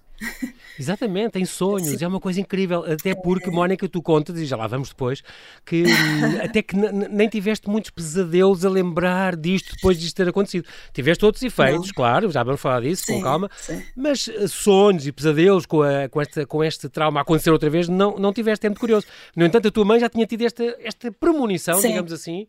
Exatamente, 0.79 1.39
em 1.39 1.45
sonhos, 1.45 2.01
é 2.01 2.07
uma 2.07 2.19
coisa 2.19 2.39
incrível. 2.39 2.83
Até 2.83 3.15
porque, 3.15 3.49
Mónica, 3.49 3.87
tu 3.89 4.01
contas, 4.01 4.37
e 4.37 4.45
já 4.45 4.55
lá 4.55 4.67
vamos 4.67 4.89
depois, 4.89 5.23
que 5.65 5.83
hum, 5.83 5.87
até 6.43 6.61
que 6.61 6.75
nem 6.75 7.27
tiveste 7.27 7.67
muitos 7.69 7.89
pesadelos 7.91 8.63
a 8.65 8.69
lembrar 8.69 9.35
disto 9.35 9.75
depois 9.75 9.99
disto 9.99 10.15
ter 10.15 10.27
acontecido. 10.29 10.67
Tiveste 10.93 11.25
outros 11.25 11.43
efeitos, 11.43 11.87
não. 11.87 11.93
claro, 11.93 12.31
já 12.31 12.43
vamos 12.43 12.61
falar 12.61 12.81
disso, 12.81 13.05
sim, 13.05 13.13
com 13.13 13.21
calma, 13.21 13.49
sim. 13.57 13.81
mas 13.95 14.27
eh, 14.27 14.47
sonhos 14.47 15.07
e 15.07 15.11
pesadelos 15.11 15.65
com, 15.65 15.81
a, 15.81 16.07
com, 16.09 16.21
esta, 16.21 16.45
com 16.45 16.63
este 16.63 16.89
trauma 16.89 17.19
a 17.19 17.23
acontecer 17.23 17.49
outra 17.49 17.69
vez, 17.69 17.87
não, 17.87 18.17
não 18.17 18.31
tiveste, 18.31 18.65
é 18.65 18.69
muito 18.69 18.79
curioso. 18.79 19.07
No 19.35 19.45
entanto, 19.45 19.67
a 19.67 19.71
tua 19.71 19.85
mãe 19.85 19.99
já 19.99 20.09
tinha 20.09 20.25
tido 20.25 20.43
esta, 20.43 20.63
esta 20.79 21.11
premonição, 21.11 21.79
sim. 21.81 21.89
digamos 21.89 22.11
assim, 22.11 22.47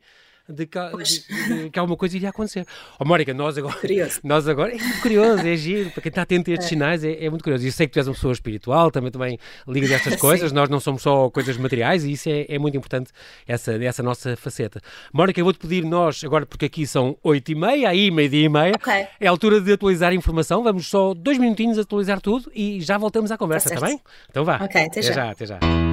de 0.49 0.67
que, 0.67 0.79
de, 0.79 1.63
de 1.63 1.71
que 1.71 1.79
alguma 1.79 1.97
coisa 1.97 2.17
iria 2.17 2.31
acontecer. 2.31 2.67
Ó, 2.93 2.97
oh, 3.01 3.05
Mónica, 3.05 3.35
nós 3.35 3.59
agora. 3.59 3.77
Curioso. 3.81 4.21
Nós 4.25 4.49
agora. 4.49 4.75
É 4.75 4.79
muito 4.79 5.01
curioso, 5.03 5.47
é 5.47 5.57
giro. 5.57 5.91
Para 5.91 6.03
quem 6.03 6.11
está 6.11 6.23
atento 6.23 6.51
a 6.51 6.55
estes 6.55 6.67
é. 6.67 6.69
sinais, 6.71 7.05
é, 7.05 7.25
é, 7.25 7.31
muito 7.31 7.43
curioso. 7.43 7.65
E 7.65 7.69
eu 7.69 7.73
sei 7.73 7.87
que 7.87 7.93
tu 7.93 7.99
és 7.99 8.09
uma 8.09 8.15
pessoa 8.15 8.33
espiritual, 8.33 8.91
também, 8.91 9.11
também 9.11 9.39
ligas 9.67 9.91
estas 9.91 10.17
coisas. 10.21 10.53
Nós 10.53 10.69
não 10.69 10.81
somos 10.81 11.03
só 11.03 11.29
coisas 11.31 11.57
materiais 11.57 12.05
e 12.05 12.13
isso 12.13 12.29
é, 12.29 12.47
é 12.49 12.59
muito 12.59 12.77
importante, 12.77 13.11
essa, 13.47 13.73
essa 13.85 14.03
nossa 14.03 14.37
faceta. 14.37 14.81
Mónica, 15.13 15.41
eu 15.41 15.45
vou-te 15.45 15.59
pedir, 15.59 15.85
nós, 15.85 16.25
agora, 16.25 16.47
porque 16.47 16.67
aqui 16.67 16.87
são 16.87 17.17
oito 17.23 17.53
e 17.53 17.55
meia, 17.55 17.89
aí 17.89 18.11
meio-dia 18.11 18.45
e 18.45 18.49
meia, 18.49 18.73
okay. 18.75 19.07
é 19.21 19.27
a 19.27 19.31
altura 19.31 19.61
de 19.61 19.73
atualizar 19.73 20.11
a 20.11 20.15
informação. 20.15 20.63
Vamos 20.63 20.89
só 20.89 21.13
dois 21.15 21.39
minutinhos 21.39 21.79
atualizar 21.79 22.21
tudo 22.21 22.51
e 22.55 22.81
já 22.81 22.97
voltamos 22.97 23.31
à 23.31 23.37
conversa, 23.37 23.69
está 23.69 23.81
tá 23.81 23.87
bem? 23.87 24.01
Então 24.31 24.45
vá. 24.45 24.57
Ok, 24.57 24.81
até, 24.81 24.87
até 24.87 25.03
já. 25.03 25.13
já. 25.13 25.31
Até 25.31 25.47
já. 25.47 25.88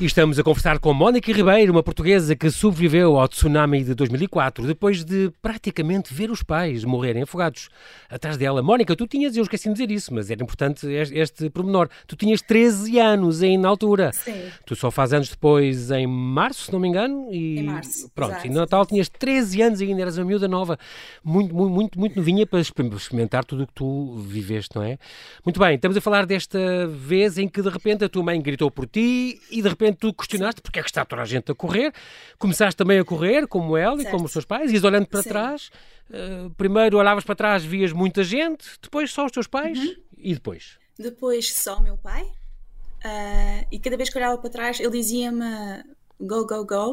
E 0.00 0.04
estamos 0.04 0.38
a 0.38 0.44
conversar 0.44 0.78
com 0.78 0.94
Mónica 0.94 1.32
Ribeiro, 1.32 1.72
uma 1.72 1.82
portuguesa 1.82 2.36
que 2.36 2.48
sobreviveu 2.52 3.18
ao 3.18 3.26
tsunami 3.26 3.82
de 3.82 3.96
2004, 3.96 4.64
depois 4.64 5.04
de 5.04 5.32
praticamente 5.42 6.14
ver 6.14 6.30
os 6.30 6.40
pais 6.40 6.84
morrerem 6.84 7.24
afogados. 7.24 7.68
Atrás 8.08 8.36
dela, 8.36 8.62
Mónica, 8.62 8.94
tu 8.94 9.08
tinhas, 9.08 9.36
eu 9.36 9.42
esqueci 9.42 9.68
de 9.68 9.72
dizer 9.72 9.90
isso, 9.90 10.14
mas 10.14 10.30
era 10.30 10.40
importante 10.40 10.86
este, 10.86 11.18
este 11.18 11.50
pormenor, 11.50 11.88
tu 12.06 12.14
tinhas 12.14 12.40
13 12.40 12.96
anos 13.00 13.42
ainda 13.42 13.62
na 13.62 13.68
altura. 13.70 14.12
Sim. 14.12 14.40
Tu 14.64 14.76
só 14.76 14.88
faz 14.88 15.12
anos 15.12 15.30
depois, 15.30 15.90
em 15.90 16.06
março, 16.06 16.66
se 16.66 16.72
não 16.72 16.78
me 16.78 16.86
engano. 16.86 17.26
E, 17.32 17.58
em 17.58 17.64
março. 17.64 18.08
Pronto, 18.14 18.30
exato. 18.34 18.46
e 18.46 18.50
no 18.50 18.60
Natal 18.60 18.86
tinhas 18.86 19.08
13 19.08 19.62
anos 19.62 19.80
ainda, 19.80 20.00
eras 20.00 20.16
uma 20.16 20.26
miúda 20.26 20.46
nova, 20.46 20.78
muito, 21.24 21.52
muito, 21.52 21.74
muito, 21.74 21.98
muito 21.98 22.16
novinha 22.16 22.46
para 22.46 22.60
experimentar 22.60 23.44
tudo 23.44 23.64
o 23.64 23.66
que 23.66 23.74
tu 23.74 24.14
viveste, 24.18 24.76
não 24.76 24.84
é? 24.84 24.96
Muito 25.44 25.58
bem, 25.58 25.74
estamos 25.74 25.96
a 25.96 26.00
falar 26.00 26.24
desta 26.24 26.86
vez 26.86 27.36
em 27.36 27.48
que 27.48 27.60
de 27.60 27.68
repente 27.68 28.04
a 28.04 28.08
tua 28.08 28.22
mãe 28.22 28.40
gritou 28.40 28.70
por 28.70 28.86
ti 28.86 29.40
e 29.50 29.60
de 29.60 29.68
repente 29.68 29.87
repente 29.88 29.98
tu 29.98 30.12
questionaste 30.12 30.60
porque 30.60 30.78
é 30.78 30.82
que 30.82 30.88
está 30.88 31.04
toda 31.04 31.22
a 31.22 31.24
gente 31.24 31.50
a 31.50 31.54
correr, 31.54 31.92
começaste 32.38 32.76
também 32.76 32.98
a 32.98 33.04
correr, 33.04 33.46
como 33.46 33.76
ela 33.76 33.96
certo. 33.96 34.08
e 34.08 34.10
como 34.10 34.26
os 34.26 34.32
seus 34.32 34.44
pais, 34.44 34.72
ias 34.72 34.84
olhando 34.84 35.06
para 35.06 35.22
Sim. 35.22 35.28
trás, 35.28 35.70
uh, 36.10 36.50
primeiro 36.50 36.98
olhavas 36.98 37.24
para 37.24 37.34
trás, 37.34 37.64
vias 37.64 37.92
muita 37.92 38.22
gente, 38.22 38.66
depois 38.82 39.10
só 39.10 39.26
os 39.26 39.32
teus 39.32 39.46
pais 39.46 39.78
uhum. 39.78 39.96
e 40.16 40.34
depois? 40.34 40.78
Depois 40.98 41.54
só 41.54 41.78
o 41.78 41.82
meu 41.82 41.96
pai, 41.96 42.22
uh, 42.22 43.66
e 43.70 43.78
cada 43.78 43.96
vez 43.96 44.10
que 44.10 44.18
olhava 44.18 44.38
para 44.38 44.50
trás 44.50 44.80
ele 44.80 44.90
dizia-me 44.90 45.84
go, 46.20 46.46
go, 46.46 46.64
go. 46.64 46.92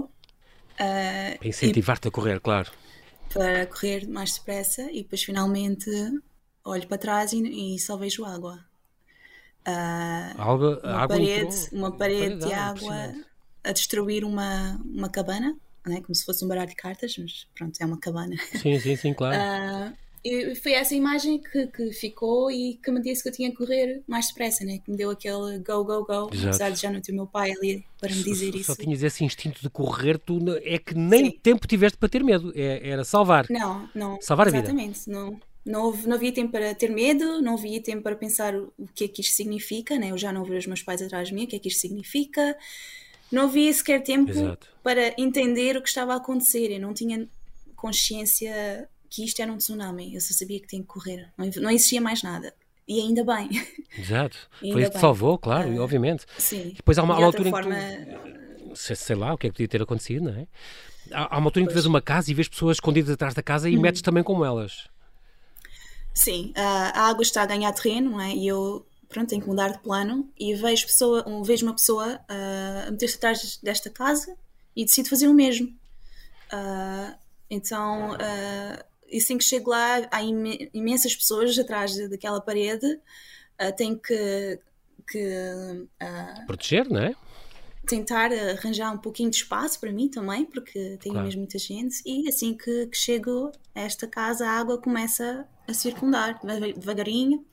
Uh, 0.74 1.38
para 1.40 1.48
incentivar-te 1.48 2.08
a 2.08 2.12
correr, 2.12 2.40
claro. 2.40 2.72
Para 3.34 3.66
correr 3.66 4.08
mais 4.08 4.34
depressa 4.34 4.84
e 4.92 5.04
depois 5.04 5.24
finalmente 5.24 5.90
olho 6.64 6.88
para 6.88 6.98
trás 6.98 7.34
e, 7.34 7.76
e 7.76 7.80
só 7.80 7.98
vejo 7.98 8.26
água. 8.26 8.60
Uh, 9.68 10.42
água, 10.42 10.80
uma, 10.84 10.94
água 10.94 11.08
parede, 11.08 11.42
entrou, 11.42 11.80
uma 11.80 11.92
parede 11.92 12.46
de 12.46 12.54
água 12.54 13.16
a 13.64 13.72
destruir 13.72 14.24
uma, 14.24 14.80
uma 14.86 15.10
cabana, 15.10 15.56
né? 15.86 16.02
como 16.02 16.14
se 16.14 16.24
fosse 16.24 16.46
um 16.46 16.48
baralho 16.48 16.70
de 16.70 16.76
cartas, 16.76 17.16
mas 17.18 17.48
pronto, 17.56 17.76
é 17.80 17.86
uma 17.86 18.00
cabana. 18.00 18.36
Sim, 18.62 18.80
sim, 18.80 18.96
sim, 18.96 19.14
claro. 19.14 19.36
Uh, 19.36 19.94
e 20.26 20.56
foi 20.56 20.74
essa 20.74 20.96
imagem 20.96 21.40
que, 21.40 21.68
que, 21.68 21.92
ficou 21.92 22.50
e 22.50 22.80
que 22.84 22.90
me 22.90 23.00
disse 23.00 23.22
que 23.22 23.30
eu 23.30 23.34
tinha 23.34 23.52
que 23.52 23.58
correr 23.58 24.02
mais 24.08 24.28
depressa, 24.28 24.66
né? 24.66 24.80
que 24.84 24.90
me 24.90 24.98
deu 24.98 25.12
aquele 25.12 25.60
go, 25.60 25.84
go, 25.84 26.04
go, 26.04 26.30
Exato. 26.34 26.48
apesar 26.48 26.70
de 26.72 26.82
já 26.82 26.90
não 26.90 27.00
ter 27.00 27.12
o 27.12 27.16
meu 27.16 27.28
pai 27.28 27.52
ali 27.52 27.86
para 28.00 28.10
me 28.10 28.24
dizer 28.24 28.52
só, 28.52 28.58
isso. 28.58 28.76
Só 28.76 28.76
tinhas 28.76 29.04
esse 29.04 29.24
instinto 29.24 29.62
de 29.62 29.70
correr, 29.70 30.18
tu 30.18 30.40
é 30.64 30.80
que 30.80 30.96
nem 30.96 31.26
sim. 31.26 31.40
tempo 31.44 31.68
tiveste 31.68 32.00
para 32.00 32.10
ter 32.10 32.24
medo, 32.24 32.52
é, 32.56 32.90
era 32.90 33.04
salvar. 33.04 33.46
Não, 33.52 33.88
não. 33.94 34.20
Salvar 34.20 34.48
a 34.48 34.52
vida. 34.52 34.64
Exatamente, 34.64 35.08
não. 35.08 35.40
Não, 35.66 35.86
houve, 35.86 36.08
não 36.08 36.16
havia 36.16 36.32
tempo 36.32 36.52
para 36.52 36.76
ter 36.76 36.92
medo, 36.92 37.42
não 37.42 37.56
havia 37.56 37.82
tempo 37.82 38.04
para 38.04 38.16
pensar 38.16 38.56
o, 38.56 38.72
que 38.94 39.06
é 39.06 39.08
que 39.08 39.22
isto 39.22 39.34
significa, 39.34 39.98
né? 39.98 40.12
eu 40.12 40.18
já 40.18 40.32
não 40.32 40.44
vejo 40.44 40.60
os 40.60 40.68
meus 40.68 40.84
pais 40.84 41.02
atrás 41.02 41.30
de 41.30 41.34
mim, 41.34 41.46
o 41.46 41.48
que 41.48 41.56
é 41.56 41.60
que 41.60 41.70
isto 41.70 41.82
significa. 41.82 42.56
Não 43.32 43.44
havia 43.44 43.74
sequer 43.74 44.04
tempo 44.04 44.30
Exato. 44.30 44.68
para 44.84 45.14
entender 45.18 45.76
o 45.76 45.82
que 45.82 45.90
estava 45.90 46.14
a 46.14 46.18
acontecer. 46.18 46.72
Eu 46.72 46.80
não 46.80 46.94
tinha 46.94 47.28
consciência 47.76 48.88
que 49.10 49.24
isto 49.24 49.42
era 49.42 49.52
um 49.52 49.58
tsunami. 49.58 50.14
Eu 50.14 50.22
só 50.22 50.34
sabia 50.34 50.60
que 50.60 50.68
tinha 50.68 50.82
que 50.82 50.88
correr. 50.88 51.30
Não, 51.38 51.50
não 51.58 51.72
existia 51.72 52.00
mais 52.00 52.22
nada. 52.22 52.54
E 52.88 53.00
ainda 53.00 53.24
bem. 53.24 53.50
Exato. 53.98 54.38
Foi 54.60 54.82
isso 54.82 54.92
que 54.92 55.00
salvou, 55.00 55.38
claro, 55.38 55.70
uh, 55.70 55.82
obviamente. 55.82 56.26
Sim. 56.38 56.74
Depois 56.76 56.98
há 56.98 57.04
uma, 57.04 57.18
uma 57.18 57.26
altura 57.26 57.50
forma... 57.50 57.78
em 57.78 58.06
que 58.06 58.12
tu, 58.76 58.96
sei, 58.96 59.16
lá 59.16 59.34
o 59.34 59.38
que 59.38 59.48
é 59.48 59.50
que 59.50 59.56
podia 59.56 59.68
ter 59.68 59.82
acontecido, 59.82 60.26
não 60.26 60.40
é? 60.40 60.48
Há, 61.12 61.36
há 61.36 61.38
uma 61.40 61.48
altura 61.48 61.66
em 61.66 61.68
que 61.68 61.74
vês 61.74 61.86
uma 61.86 62.02
casa 62.02 62.30
e 62.30 62.34
vês 62.34 62.48
pessoas 62.48 62.78
escondidas 62.78 63.10
atrás 63.10 63.34
da 63.34 63.42
casa 63.42 63.70
e 63.70 63.76
uhum. 63.76 63.82
metes 63.82 64.02
também 64.02 64.24
como 64.24 64.46
elas. 64.46 64.88
Sim, 66.16 66.54
a 66.56 67.10
água 67.10 67.22
está 67.22 67.44
a 67.44 67.46
ganhar 67.46 67.74
terreno, 67.74 68.12
não 68.12 68.22
é? 68.22 68.34
E 68.34 68.48
eu, 68.48 68.86
pronto, 69.10 69.28
tenho 69.28 69.42
que 69.42 69.48
mudar 69.50 69.74
de 69.74 69.80
plano 69.80 70.32
e 70.40 70.56
vejo, 70.56 70.86
pessoa, 70.86 71.26
vejo 71.44 71.66
uma 71.66 71.76
pessoa 71.76 72.22
uh, 72.30 72.88
a 72.88 72.92
meter-se 72.92 73.18
atrás 73.18 73.60
desta 73.62 73.90
casa 73.90 74.36
e 74.74 74.86
decido 74.86 75.10
fazer 75.10 75.28
o 75.28 75.34
mesmo. 75.34 75.68
Uh, 76.54 77.16
então, 77.50 78.14
uh, 78.14 78.84
e 79.10 79.18
assim 79.18 79.38
que 79.38 79.44
chego 79.44 79.70
lá, 79.70 80.08
há 80.10 80.22
imensas 80.74 81.16
pessoas 81.16 81.58
atrás 81.60 81.96
daquela 82.10 82.40
parede, 82.42 82.86
uh, 82.86 83.76
tenho 83.76 84.00
que. 84.00 84.60
que 85.08 85.88
Proteger, 86.46 86.90
não 86.90 87.02
é? 87.02 87.16
Tentar 87.86 88.32
arranjar 88.32 88.92
um 88.92 88.98
pouquinho 88.98 89.30
de 89.30 89.38
espaço 89.38 89.80
para 89.80 89.92
mim 89.92 90.10
também, 90.10 90.46
porque 90.46 90.98
tenho 91.00 91.14
claro. 91.14 91.26
mesmo 91.26 91.42
muita 91.42 91.58
gente, 91.58 92.02
e 92.06 92.28
assim 92.28 92.56
que, 92.56 92.88
que, 92.88 92.98
chego 92.98 93.52
a 93.74 93.82
esta 93.82 94.08
casa, 94.08 94.48
a 94.48 94.52
água 94.52 94.78
começa 94.78 95.48
a 95.68 95.74
circundar 95.74 96.40
devagarinho 96.44 97.46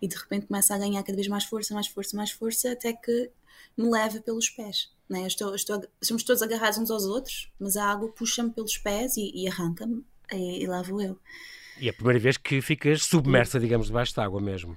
e 0.00 0.08
de 0.08 0.16
repente 0.16 0.46
começa 0.46 0.74
a 0.74 0.78
ganhar 0.78 1.02
cada 1.02 1.16
vez 1.16 1.28
mais 1.28 1.44
força, 1.44 1.74
mais 1.74 1.86
força, 1.86 2.16
mais 2.16 2.30
força, 2.30 2.72
até 2.72 2.92
que 2.92 3.30
me 3.76 3.90
leva 3.90 4.20
pelos 4.20 4.48
pés. 4.50 4.92
Né? 5.08 5.26
Estou, 5.26 5.54
estou, 5.54 5.82
somos 6.02 6.22
todos 6.22 6.42
agarrados 6.42 6.78
uns 6.78 6.90
aos 6.90 7.04
outros, 7.04 7.50
mas 7.58 7.76
a 7.76 7.90
água 7.90 8.08
puxa-me 8.10 8.50
pelos 8.50 8.78
pés 8.78 9.16
e, 9.16 9.32
e 9.34 9.48
arranca-me, 9.48 10.04
e, 10.32 10.62
e 10.62 10.66
lá 10.66 10.82
vou 10.82 11.00
eu. 11.00 11.18
E 11.80 11.88
é 11.88 11.90
a 11.90 11.94
primeira 11.94 12.18
vez 12.18 12.36
que 12.36 12.60
ficas 12.60 13.02
submersa, 13.02 13.58
digamos, 13.58 13.88
debaixo 13.88 14.14
d'água 14.14 14.40
mesmo. 14.40 14.76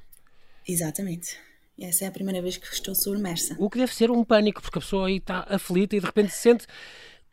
Exatamente. 0.68 1.38
Essa 1.80 2.06
é 2.06 2.08
a 2.08 2.12
primeira 2.12 2.42
vez 2.42 2.58
que 2.58 2.68
estou 2.68 2.96
submersa. 2.96 3.56
O 3.60 3.70
que 3.70 3.78
deve 3.78 3.94
ser 3.94 4.10
um 4.10 4.24
pânico, 4.24 4.62
porque 4.62 4.80
a 4.80 4.82
pessoa 4.82 5.08
aí 5.08 5.18
está 5.18 5.46
aflita 5.48 5.96
e 5.96 6.00
de 6.00 6.06
repente 6.06 6.32
se 6.32 6.40
sente 6.40 6.66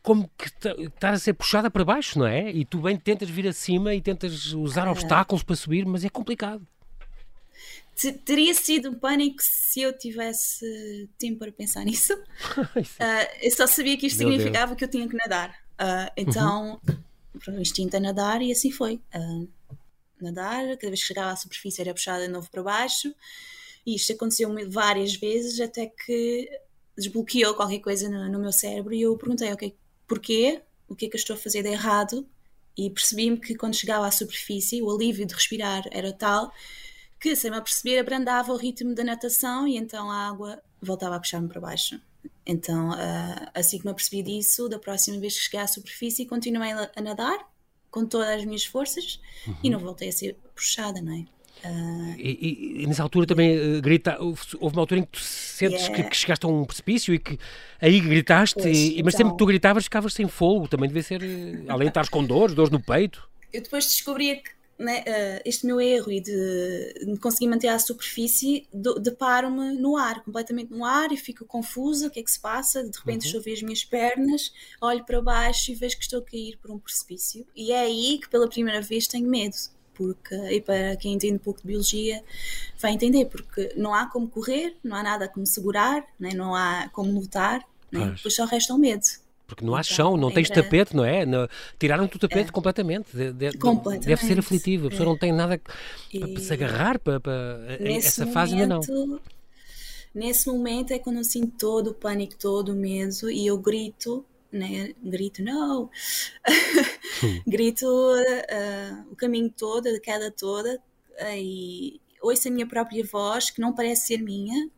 como 0.03 0.29
que 0.37 0.45
está 0.85 1.09
a 1.09 1.17
ser 1.17 1.33
puxada 1.33 1.71
para 1.71 1.83
baixo, 1.83 2.19
não 2.19 2.27
é? 2.27 2.51
E 2.51 2.63
tu 2.63 2.79
bem 2.79 2.95
tentas 2.95 3.27
vir 3.27 3.47
acima 3.47 3.95
e 3.95 4.01
tentas 4.01 4.53
usar 4.53 4.87
obstáculos 4.87 5.41
para 5.41 5.55
subir, 5.55 5.83
mas 5.85 6.05
é 6.05 6.09
complicado. 6.09 6.65
Teria 8.23 8.53
sido 8.53 8.91
um 8.91 8.93
pânico 8.93 9.37
se 9.41 9.81
eu 9.81 9.97
tivesse 9.97 11.09
tempo 11.17 11.39
para 11.39 11.51
pensar 11.51 11.83
nisso. 11.83 12.13
uh, 12.13 13.27
eu 13.41 13.51
só 13.51 13.65
sabia 13.65 13.97
que 13.97 14.05
isto 14.05 14.19
Meu 14.19 14.31
significava 14.31 14.67
Deus. 14.67 14.77
que 14.77 14.83
eu 14.83 14.89
tinha 14.89 15.07
que 15.07 15.15
nadar. 15.15 15.49
Uh, 15.73 16.11
então, 16.15 16.79
uhum. 17.47 17.57
o 17.57 17.61
instinto 17.61 17.97
a 17.97 17.99
nadar 17.99 18.41
e 18.41 18.51
assim 18.51 18.69
foi. 18.69 19.01
Uh, 19.15 19.47
nadar, 20.21 20.65
cada 20.77 20.89
vez 20.89 21.01
que 21.01 21.07
chegava 21.07 21.31
à 21.31 21.35
superfície 21.35 21.81
era 21.81 21.93
puxada 21.93 22.27
de 22.27 22.31
novo 22.31 22.49
para 22.51 22.61
baixo. 22.61 23.15
E 23.85 23.95
isto 23.95 24.13
aconteceu 24.13 24.49
várias 24.69 25.15
vezes 25.15 25.59
até 25.59 25.85
que 25.87 26.49
desbloqueou 26.97 27.53
qualquer 27.53 27.79
coisa 27.79 28.09
no, 28.09 28.31
no 28.31 28.39
meu 28.39 28.51
cérebro 28.51 28.93
e 28.93 29.01
eu 29.01 29.17
perguntei, 29.17 29.51
ok, 29.51 29.75
porquê? 30.07 30.61
O 30.87 30.95
que 30.95 31.05
é 31.05 31.09
que 31.09 31.15
eu 31.15 31.19
estou 31.19 31.35
a 31.35 31.39
fazer 31.39 31.63
de 31.63 31.69
errado? 31.69 32.27
E 32.77 32.89
percebi-me 32.89 33.37
que 33.37 33.55
quando 33.55 33.75
chegava 33.75 34.07
à 34.07 34.11
superfície, 34.11 34.81
o 34.81 34.93
alívio 34.93 35.25
de 35.25 35.33
respirar 35.33 35.83
era 35.91 36.11
tal 36.11 36.51
que, 37.19 37.35
sem 37.35 37.49
me 37.49 37.57
aperceber, 37.57 37.99
abrandava 37.99 38.53
o 38.53 38.57
ritmo 38.57 38.93
da 38.93 39.03
natação 39.03 39.67
e 39.67 39.77
então 39.77 40.11
a 40.11 40.27
água 40.27 40.61
voltava 40.81 41.15
a 41.15 41.19
puxar-me 41.19 41.47
para 41.47 41.61
baixo. 41.61 41.99
Então, 42.45 42.89
uh, 42.89 43.49
assim 43.53 43.79
que 43.79 43.85
me 43.85 43.91
apercebi 43.91 44.21
disso, 44.21 44.69
da 44.69 44.77
próxima 44.77 45.19
vez 45.19 45.35
que 45.35 45.43
cheguei 45.43 45.59
à 45.59 45.67
superfície, 45.67 46.25
continuei 46.25 46.71
a 46.71 47.01
nadar 47.01 47.39
com 47.89 48.05
todas 48.05 48.29
as 48.29 48.45
minhas 48.45 48.65
forças 48.65 49.19
uhum. 49.47 49.55
e 49.63 49.69
não 49.69 49.79
voltei 49.79 50.09
a 50.09 50.11
ser 50.11 50.35
puxada, 50.53 51.01
não 51.01 51.13
é? 51.13 51.25
Uh, 51.65 52.13
e, 52.17 52.83
e, 52.83 52.87
nessa 52.87 53.01
altura 53.01 53.25
também 53.25 53.57
uh, 53.57 53.81
grita, 53.81 54.17
houve, 54.19 54.41
uma 54.59 54.81
altura 54.81 54.99
em 54.99 55.03
que 55.03 55.13
tu 55.13 55.19
sentes 55.19 55.81
yeah. 55.81 55.95
que, 55.95 56.09
que, 56.09 56.15
chegaste 56.15 56.45
a 56.45 56.49
um 56.49 56.63
precipício 56.63 57.13
e 57.13 57.17
que 57.17 57.39
aí 57.81 57.99
gritaste, 57.99 58.61
pois, 58.61 58.77
e, 58.77 59.01
mas 59.03 59.15
então, 59.15 59.17
sempre 59.17 59.31
que 59.31 59.37
tu 59.37 59.45
gritavas 59.47 59.83
ficavas 59.85 60.13
sem 60.13 60.27
fogo, 60.27 60.67
também 60.67 60.87
devia 60.87 61.01
ser, 61.01 61.23
eh, 61.23 61.65
além 61.67 61.89
de 61.89 62.09
com 62.11 62.23
dores, 62.23 62.53
dores 62.53 62.71
no 62.71 62.79
peito. 62.79 63.27
Eu 63.51 63.63
depois 63.63 63.85
descobri 63.85 64.35
que 64.35 64.51
né, 64.77 64.99
uh, 64.99 65.41
este 65.45 65.65
meu 65.65 65.79
erro 65.79 66.11
e 66.11 66.19
de, 66.19 66.93
de 67.05 67.17
conseguir 67.17 67.47
manter 67.47 67.69
a 67.69 67.79
superfície, 67.79 68.67
deparo-me 69.01 69.71
no 69.71 69.97
ar, 69.97 70.23
completamente 70.23 70.71
no 70.71 70.83
ar 70.85 71.11
e 71.11 71.17
fico 71.17 71.45
confusa, 71.45 72.07
o 72.07 72.11
que 72.11 72.19
é 72.19 72.23
que 72.23 72.31
se 72.31 72.39
passa? 72.39 72.83
De 72.83 72.97
repente 72.97 73.33
uhum. 73.33 73.41
ver 73.41 73.53
as 73.53 73.61
minhas 73.63 73.85
pernas, 73.85 74.53
olho 74.81 75.03
para 75.05 75.21
baixo 75.21 75.71
e 75.71 75.75
vejo 75.75 75.97
que 75.97 76.03
estou 76.03 76.19
a 76.19 76.23
cair 76.23 76.57
por 76.57 76.69
um 76.69 76.77
precipício. 76.77 77.47
E 77.55 77.71
é 77.71 77.79
aí 77.79 78.19
que 78.21 78.29
pela 78.29 78.47
primeira 78.47 78.81
vez 78.81 79.07
tenho 79.07 79.27
medo 79.27 79.55
porque 79.95 80.35
e 80.35 80.61
para 80.61 80.95
quem 80.97 81.13
entende 81.13 81.35
um 81.35 81.39
pouco 81.39 81.61
de 81.61 81.67
biologia 81.67 82.23
vai 82.79 82.91
entender, 82.91 83.25
porque 83.25 83.73
não 83.75 83.93
há 83.93 84.05
como 84.07 84.27
correr, 84.27 84.75
não 84.83 84.95
há 84.95 85.03
nada 85.03 85.27
como 85.27 85.45
segurar, 85.45 86.05
né? 86.19 86.31
não 86.33 86.53
há 86.53 86.89
como 86.91 87.11
lutar, 87.11 87.63
né? 87.91 88.13
depois 88.15 88.35
só 88.35 88.45
resta 88.45 88.73
o 88.73 88.77
medo. 88.77 89.03
Porque 89.47 89.63
não 89.63 89.75
há 89.75 89.81
então, 89.81 89.95
chão, 89.95 90.17
não 90.17 90.31
tens 90.31 90.49
tapete, 90.49 90.95
não 90.95 91.05
é? 91.05 91.23
Tiraram-te 91.77 92.15
o 92.15 92.19
tapete 92.19 92.49
é. 92.49 92.51
completamente. 92.51 93.15
De, 93.15 93.31
de, 93.31 93.57
completamente. 93.57 94.07
Deve 94.07 94.25
ser 94.25 94.39
aflitivo, 94.39 94.87
a 94.87 94.89
pessoa 94.89 95.07
é. 95.07 95.09
não 95.09 95.17
tem 95.17 95.31
nada 95.31 95.59
para 95.59 96.39
se 96.39 96.53
agarrar 96.53 96.99
para, 96.99 97.19
para 97.19 97.77
essa 97.81 98.21
momento, 98.21 98.33
fase 98.33 98.53
ainda 98.53 98.67
não. 98.67 99.19
Nesse 100.13 100.47
momento 100.47 100.91
é 100.91 100.99
quando 100.99 101.17
eu 101.17 101.23
sinto 101.23 101.55
todo 101.57 101.91
o 101.91 101.93
pânico, 101.93 102.35
todo 102.39 102.69
o 102.69 102.75
medo 102.75 103.29
e 103.29 103.45
eu 103.45 103.57
grito 103.57 104.25
né? 104.55 104.93
grito 105.03 105.43
não, 105.43 105.89
grito 107.47 107.85
uh, 107.85 109.11
o 109.11 109.15
caminho 109.15 109.49
todo, 109.49 109.87
a 109.87 109.99
queda 109.99 110.31
toda 110.31 110.75
uh, 111.19 111.37
e 111.37 111.99
ouço 112.21 112.47
a 112.47 112.51
minha 112.51 112.67
própria 112.67 113.03
voz 113.05 113.49
que 113.49 113.61
não 113.61 113.73
parece 113.73 114.07
ser 114.07 114.21
minha 114.21 114.69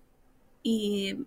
e 0.63 1.17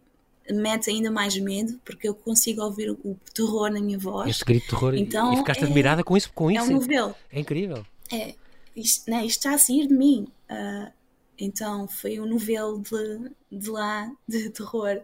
mete 0.53 0.91
ainda 0.91 1.11
mais 1.11 1.37
medo 1.39 1.81
porque 1.85 2.09
eu 2.09 2.15
consigo 2.15 2.63
ouvir 2.63 2.91
o, 2.91 3.17
terror 3.33 3.71
na 3.71 3.81
minha 3.81 3.99
voz. 3.99 4.31
Este 4.31 4.45
grito 4.45 4.65
de 4.65 4.71
terror 4.71 4.95
então, 4.95 5.33
e 5.33 5.37
ficaste 5.39 5.63
é, 5.63 5.67
admirada 5.67 6.03
com 6.03 6.17
isso, 6.17 6.31
com 6.33 6.51
é 6.51 6.55
isso. 6.55 6.71
Um 6.71 6.75
novelo. 6.75 7.15
É 7.31 7.41
incrível. 7.41 7.87
É, 8.13 8.35
isto, 8.77 9.11
né, 9.11 9.25
isto 9.25 9.39
está 9.39 9.55
a 9.55 9.59
sair 9.59 9.87
de 9.87 9.95
mim. 9.95 10.27
Uh, 10.51 10.93
então 11.39 11.89
foi 11.89 12.21
um 12.21 12.27
novelo 12.27 12.83
de, 12.83 13.59
de 13.59 13.71
lá, 13.71 14.11
de 14.29 14.51
terror. 14.51 15.01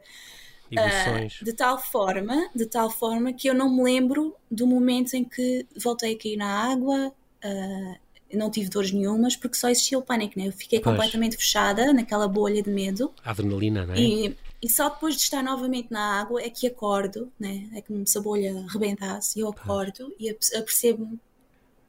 Uh, 0.73 1.44
de 1.44 1.52
tal 1.52 1.78
forma, 1.78 2.50
de 2.54 2.66
tal 2.66 2.90
forma 2.90 3.32
que 3.32 3.49
eu 3.49 3.54
não 3.54 3.75
me 3.75 3.82
lembro 3.82 4.35
do 4.50 4.66
momento 4.66 5.14
em 5.14 5.25
que 5.25 5.66
voltei 5.76 6.14
a 6.14 6.18
cair 6.18 6.37
na 6.37 6.73
água, 6.73 7.12
uh, 7.44 7.96
não 8.32 8.50
tive 8.50 8.68
dores 8.68 8.92
nenhumas, 8.92 9.37
porque 9.37 9.56
só 9.56 9.68
existia 9.68 9.99
o 9.99 10.02
pânico, 10.02 10.38
né? 10.38 10.49
Eu 10.49 10.52
fiquei 10.52 10.80
pois. 10.80 10.96
completamente 10.96 11.37
fechada 11.37 11.92
naquela 11.92 12.26
bolha 12.26 12.62
de 12.62 12.70
medo. 12.70 13.12
A 13.25 13.30
adrenalina, 13.30 13.87
não 13.87 13.94
é? 13.94 14.00
E, 14.00 14.37
e 14.62 14.70
só 14.70 14.88
depois 14.88 15.16
de 15.16 15.23
estar 15.23 15.42
novamente 15.42 15.90
na 15.90 16.20
água 16.20 16.42
é 16.42 16.50
que 16.50 16.66
acordo, 16.66 17.30
né? 17.38 17.68
É 17.75 17.80
como 17.80 18.06
se 18.06 18.18
a 18.18 18.20
bolha 18.20 18.66
rebentasse, 18.68 19.38
e 19.38 19.42
eu 19.42 19.49
acordo 19.49 20.12
pois. 20.18 20.50
e 20.52 20.56
apercebo-me 20.56 21.20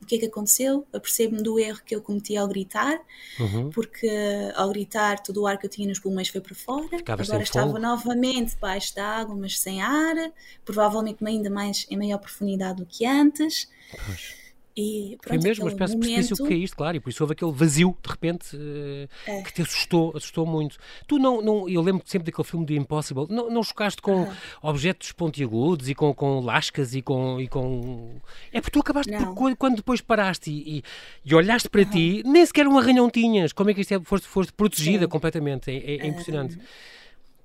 o 0.02 0.06
que 0.06 0.16
é 0.16 0.20
que 0.20 0.26
aconteceu, 0.26 0.86
apercebo-me 0.94 1.42
do 1.42 1.60
erro 1.60 1.82
que 1.86 1.96
eu 1.96 2.02
cometi 2.02 2.38
ao 2.38 2.48
gritar, 2.48 3.00
uhum. 3.40 3.70
porque 3.72 4.10
ao 4.56 4.70
gritar 4.70 5.22
todo 5.22 5.42
o 5.42 5.48
ar 5.48 5.58
que 5.58 5.66
eu 5.66 5.70
tinha 5.70 5.88
nos 5.88 6.00
pulmões 6.00 6.30
foi 6.30 6.40
para 6.40 6.56
fora, 6.56 6.98
agora 7.08 7.44
estava 7.44 7.68
fogo. 7.68 7.80
novamente 7.80 8.52
debaixo 8.52 8.96
da 8.96 9.06
água, 9.06 9.36
mas 9.36 9.60
sem 9.60 9.82
ar, 9.82 10.16
provavelmente 10.64 11.26
ainda 11.26 11.50
mais 11.50 11.86
em 11.90 11.98
maior 11.98 12.20
profundidade 12.20 12.78
do 12.78 12.86
que 12.86 13.06
antes. 13.06 13.70
Pois. 14.06 14.47
E, 14.78 15.18
pronto, 15.20 15.42
Foi 15.42 15.50
mesmo 15.50 15.64
uma 15.66 15.72
espécie 15.72 15.94
momento... 15.96 16.08
de 16.08 16.14
precipício 16.14 16.46
que 16.46 16.50
caíste, 16.50 16.76
claro, 16.76 16.98
e 16.98 17.00
por 17.00 17.10
isso 17.10 17.24
houve 17.24 17.34
aquele 17.34 17.52
vazio, 17.52 17.98
de 18.00 18.10
repente, 18.12 18.56
uh, 18.56 19.10
é. 19.26 19.42
que 19.42 19.52
te 19.52 19.64
assustou, 19.64 20.14
assustou 20.16 20.46
muito. 20.46 20.78
Tu 21.08 21.18
não, 21.18 21.42
não 21.42 21.68
eu 21.68 21.82
lembro 21.82 22.04
sempre 22.06 22.30
daquele 22.32 22.48
filme 22.48 22.64
do 22.64 22.74
Impossible, 22.74 23.26
não, 23.28 23.50
não 23.50 23.64
chocaste 23.64 24.00
com 24.00 24.22
uh 24.22 24.28
-huh. 24.28 24.36
objetos 24.62 25.12
pontiagudos 25.12 25.90
e 25.90 25.96
com, 25.96 26.14
com 26.14 26.42
lascas 26.42 26.94
e 26.94 27.02
com, 27.02 27.42
e 27.42 27.48
com... 27.48 28.18
É 28.54 28.62
porque 28.62 28.72
tu 28.72 28.80
acabaste, 28.80 29.12
por, 29.36 29.56
quando 29.56 29.78
depois 29.78 30.00
paraste 30.00 30.52
e, 30.52 30.78
e, 30.78 30.84
e 31.26 31.34
olhaste 31.34 31.70
para 31.70 31.82
uh 31.82 31.86
-huh. 31.86 31.92
ti, 31.92 32.24
nem 32.24 32.46
sequer 32.46 32.68
um 32.68 32.78
arranhão 32.78 33.10
tinhas, 33.10 33.52
como 33.52 33.72
é 33.72 33.74
que 33.74 33.82
isto 33.82 33.96
é, 33.96 34.00
foste, 34.00 34.28
foste 34.28 34.54
protegida 34.54 35.06
Sim. 35.06 35.10
completamente, 35.10 35.72
é, 35.72 35.76
é, 35.76 36.06
é 36.06 36.08
impressionante. 36.08 36.60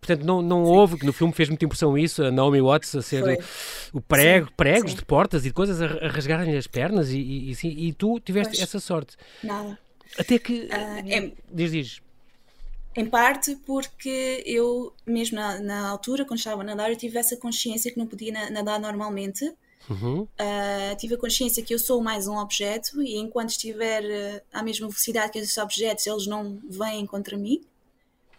Portanto, 0.05 0.27
não, 0.27 0.43
não 0.43 0.65
houve, 0.65 0.99
que 0.99 1.07
no 1.07 1.13
filme 1.13 1.33
fez 1.33 1.49
muita 1.49 1.65
impressão 1.65 1.97
isso, 1.97 2.25
a 2.25 2.33
Naomi 2.33 2.61
Watts 2.61 2.93
a 2.97 3.03
ser 3.03 3.23
Foi. 3.23 3.39
o 3.93 4.01
prego, 4.01 4.49
sim, 4.49 4.53
pregos 4.57 4.91
sim. 4.91 4.97
de 4.97 5.05
portas 5.05 5.43
e 5.45 5.49
de 5.49 5.55
coisas 5.55 5.81
a, 5.81 5.87
a 6.05 6.09
rasgarem 6.09 6.57
as 6.57 6.67
pernas 6.67 7.11
e, 7.11 7.19
e, 7.21 7.53
e, 7.53 7.89
e 7.89 7.93
tu 7.93 8.19
tiveste 8.19 8.55
pois. 8.55 8.63
essa 8.65 8.81
sorte. 8.81 9.17
Nada. 9.45 9.79
Até 10.19 10.41
que. 10.41 10.65
Uh, 10.65 11.09
é, 11.09 11.33
diz, 11.53 11.71
diz. 11.71 12.01
Em 12.97 13.07
parte 13.07 13.55
porque 13.65 14.43
eu, 14.45 14.93
mesmo 15.07 15.37
na, 15.37 15.61
na, 15.61 15.89
altura, 15.91 16.25
quando 16.25 16.39
estava 16.39 16.63
a 16.63 16.65
nadar, 16.65 16.91
eu 16.91 16.97
tive 16.97 17.17
essa 17.17 17.37
consciência 17.37 17.93
que 17.93 17.97
não 17.97 18.07
podia 18.09 18.51
nadar 18.51 18.81
normalmente. 18.81 19.55
Uhum. 19.89 20.23
Uh, 20.23 20.97
tive 20.99 21.15
a 21.15 21.19
consciência 21.19 21.63
que 21.63 21.73
eu 21.73 21.79
sou 21.79 22.03
mais 22.03 22.27
um 22.27 22.37
objeto 22.37 23.01
e 23.01 23.19
enquanto 23.19 23.51
estiver 23.51 24.03
uh, 24.03 24.43
à 24.53 24.65
mesma 24.65 24.89
velocidade 24.89 25.31
que 25.31 25.39
esses 25.39 25.57
objetos, 25.59 26.09
eles 26.09 26.27
não 26.27 26.59
vêm 26.69 27.07
contra 27.07 27.37
mim. 27.37 27.63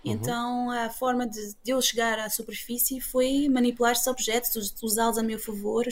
Uhum. 0.03 0.11
Então 0.11 0.71
a 0.71 0.89
forma 0.89 1.25
de, 1.25 1.55
de, 1.63 1.71
eu 1.71 1.81
chegar 1.81 2.19
à 2.19 2.29
superfície 2.29 2.99
foi 2.99 3.47
manipular 3.49 3.93
esses 3.93 4.07
objetos, 4.07 4.73
usá-los 4.81 5.17
a 5.17 5.23
meu 5.23 5.39
favor, 5.39 5.85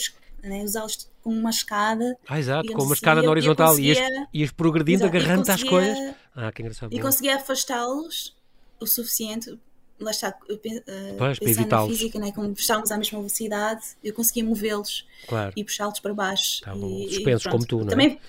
né, 0.43 0.63
usá-los 0.63 1.09
como 1.21 1.37
uma 1.37 1.49
escada. 1.49 2.17
Ah, 2.27 2.39
exato, 2.39 2.71
como 2.73 2.85
uma 2.85 2.95
escada 2.95 3.21
na 3.21 3.29
horizontal 3.29 3.77
e 3.79 3.93
ias, 4.33 4.51
progredindo, 4.51 5.05
agarrando 5.05 5.49
às 5.49 5.63
coisas. 5.63 6.15
Ah, 6.35 6.51
que 6.51 6.61
engraçado. 6.61 6.93
E 6.93 6.99
conseguia 6.99 7.35
afastá-los 7.35 8.35
o 8.79 8.87
suficiente 8.87 9.57
lá 10.03 10.11
está, 10.11 10.29
uh, 10.29 11.17
pois, 11.17 11.39
pensando 11.39 11.69
na 11.69 11.87
física, 11.87 12.19
né, 12.19 12.31
como 12.31 12.53
puxávamos 12.53 12.91
à 12.91 12.97
mesma 12.97 13.19
velocidade, 13.19 13.81
eu 14.03 14.13
conseguia 14.13 14.43
movê-los 14.43 15.07
claro. 15.27 15.53
e 15.55 15.63
puxá-los 15.63 15.99
para 15.99 16.13
baixo. 16.13 16.55
Estavam 16.55 16.89
suspensos 17.07 17.47
como 17.47 17.65
tu, 17.65 17.77
não 17.79 17.85
é? 17.85 17.89
Também, 17.89 18.19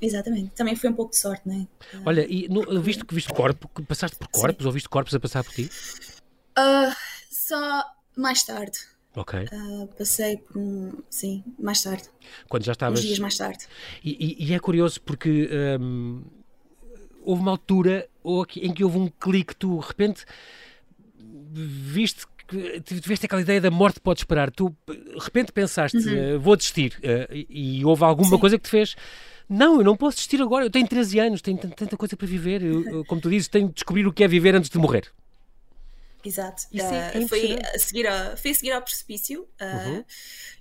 exatamente, 0.00 0.50
também 0.50 0.76
foi 0.76 0.90
um 0.90 0.94
pouco 0.94 1.12
de 1.12 1.18
sorte, 1.18 1.42
não 1.46 1.54
é? 1.54 1.66
Olha, 2.04 2.26
e 2.28 2.48
no, 2.48 2.80
visto 2.80 3.04
que 3.04 3.14
viste 3.14 3.32
corpo, 3.32 3.68
passaste 3.84 4.16
por 4.16 4.28
corpos 4.28 4.62
Sim. 4.62 4.66
ou 4.66 4.72
viste 4.72 4.88
corpos 4.88 5.14
a 5.14 5.20
passar 5.20 5.44
por 5.44 5.52
ti? 5.52 5.70
Uh, 6.58 6.94
só 7.30 7.84
mais 8.16 8.42
tarde. 8.44 8.78
Ok. 9.16 9.38
Uh, 9.52 9.86
passei 9.96 10.38
por 10.38 10.58
um. 10.58 10.92
Sim, 11.08 11.44
mais 11.58 11.82
tarde. 11.82 12.04
Quando 12.48 12.64
já 12.64 12.72
estavas. 12.72 12.98
Uns 12.98 13.06
dias 13.06 13.18
mais 13.20 13.36
tarde. 13.36 13.66
E, 14.02 14.42
e, 14.42 14.46
e 14.48 14.54
é 14.54 14.58
curioso 14.58 15.00
porque 15.00 15.48
um, 15.80 16.22
houve 17.22 17.42
uma 17.42 17.52
altura 17.52 18.08
em 18.56 18.72
que 18.72 18.82
houve 18.84 18.98
um 18.98 19.08
clique, 19.08 19.54
tu 19.54 19.78
de 19.78 19.86
repente 19.86 20.24
viste 21.52 22.26
que 22.46 22.80
tiveste 22.80 23.26
aquela 23.26 23.40
ideia 23.40 23.60
da 23.60 23.70
morte 23.70 24.00
pode 24.00 24.20
esperar, 24.20 24.50
tu 24.50 24.74
de 24.86 25.18
repente 25.18 25.50
pensaste, 25.50 25.96
uhum. 25.96 26.36
uh, 26.36 26.40
vou 26.40 26.56
desistir, 26.56 26.98
uh, 26.98 27.32
e, 27.34 27.78
e, 27.78 27.84
houve 27.84 28.04
alguma 28.04 28.30
Sim. 28.30 28.38
coisa 28.38 28.58
que 28.58 28.64
te 28.64 28.70
fez. 28.70 28.94
Não, 29.48 29.78
eu 29.78 29.84
não 29.84 29.96
posso 29.96 30.16
desistir 30.16 30.40
agora. 30.40 30.64
Eu 30.64 30.70
tenho 30.70 30.86
13 30.88 31.18
anos, 31.18 31.42
tenho 31.42 31.58
tanta 31.58 31.96
coisa 31.96 32.16
para 32.16 32.26
viver. 32.26 32.62
Eu, 32.62 33.04
como 33.04 33.20
tu 33.20 33.28
dizes, 33.28 33.46
tenho 33.46 33.68
de 33.68 33.74
descobrir 33.74 34.06
o 34.06 34.12
que 34.12 34.24
é 34.24 34.28
viver 34.28 34.54
antes 34.54 34.70
de 34.70 34.78
morrer. 34.78 35.12
Exato. 36.24 36.62
Uh, 36.72 37.28
foi, 37.28 37.58
a 37.60 37.78
seguir 37.78 38.06
a, 38.06 38.36
foi 38.36 38.50
a 38.50 38.54
seguir 38.54 38.72
ao 38.72 38.80
precipício. 38.80 39.42
Uh, 39.60 39.88
uhum. 39.88 40.04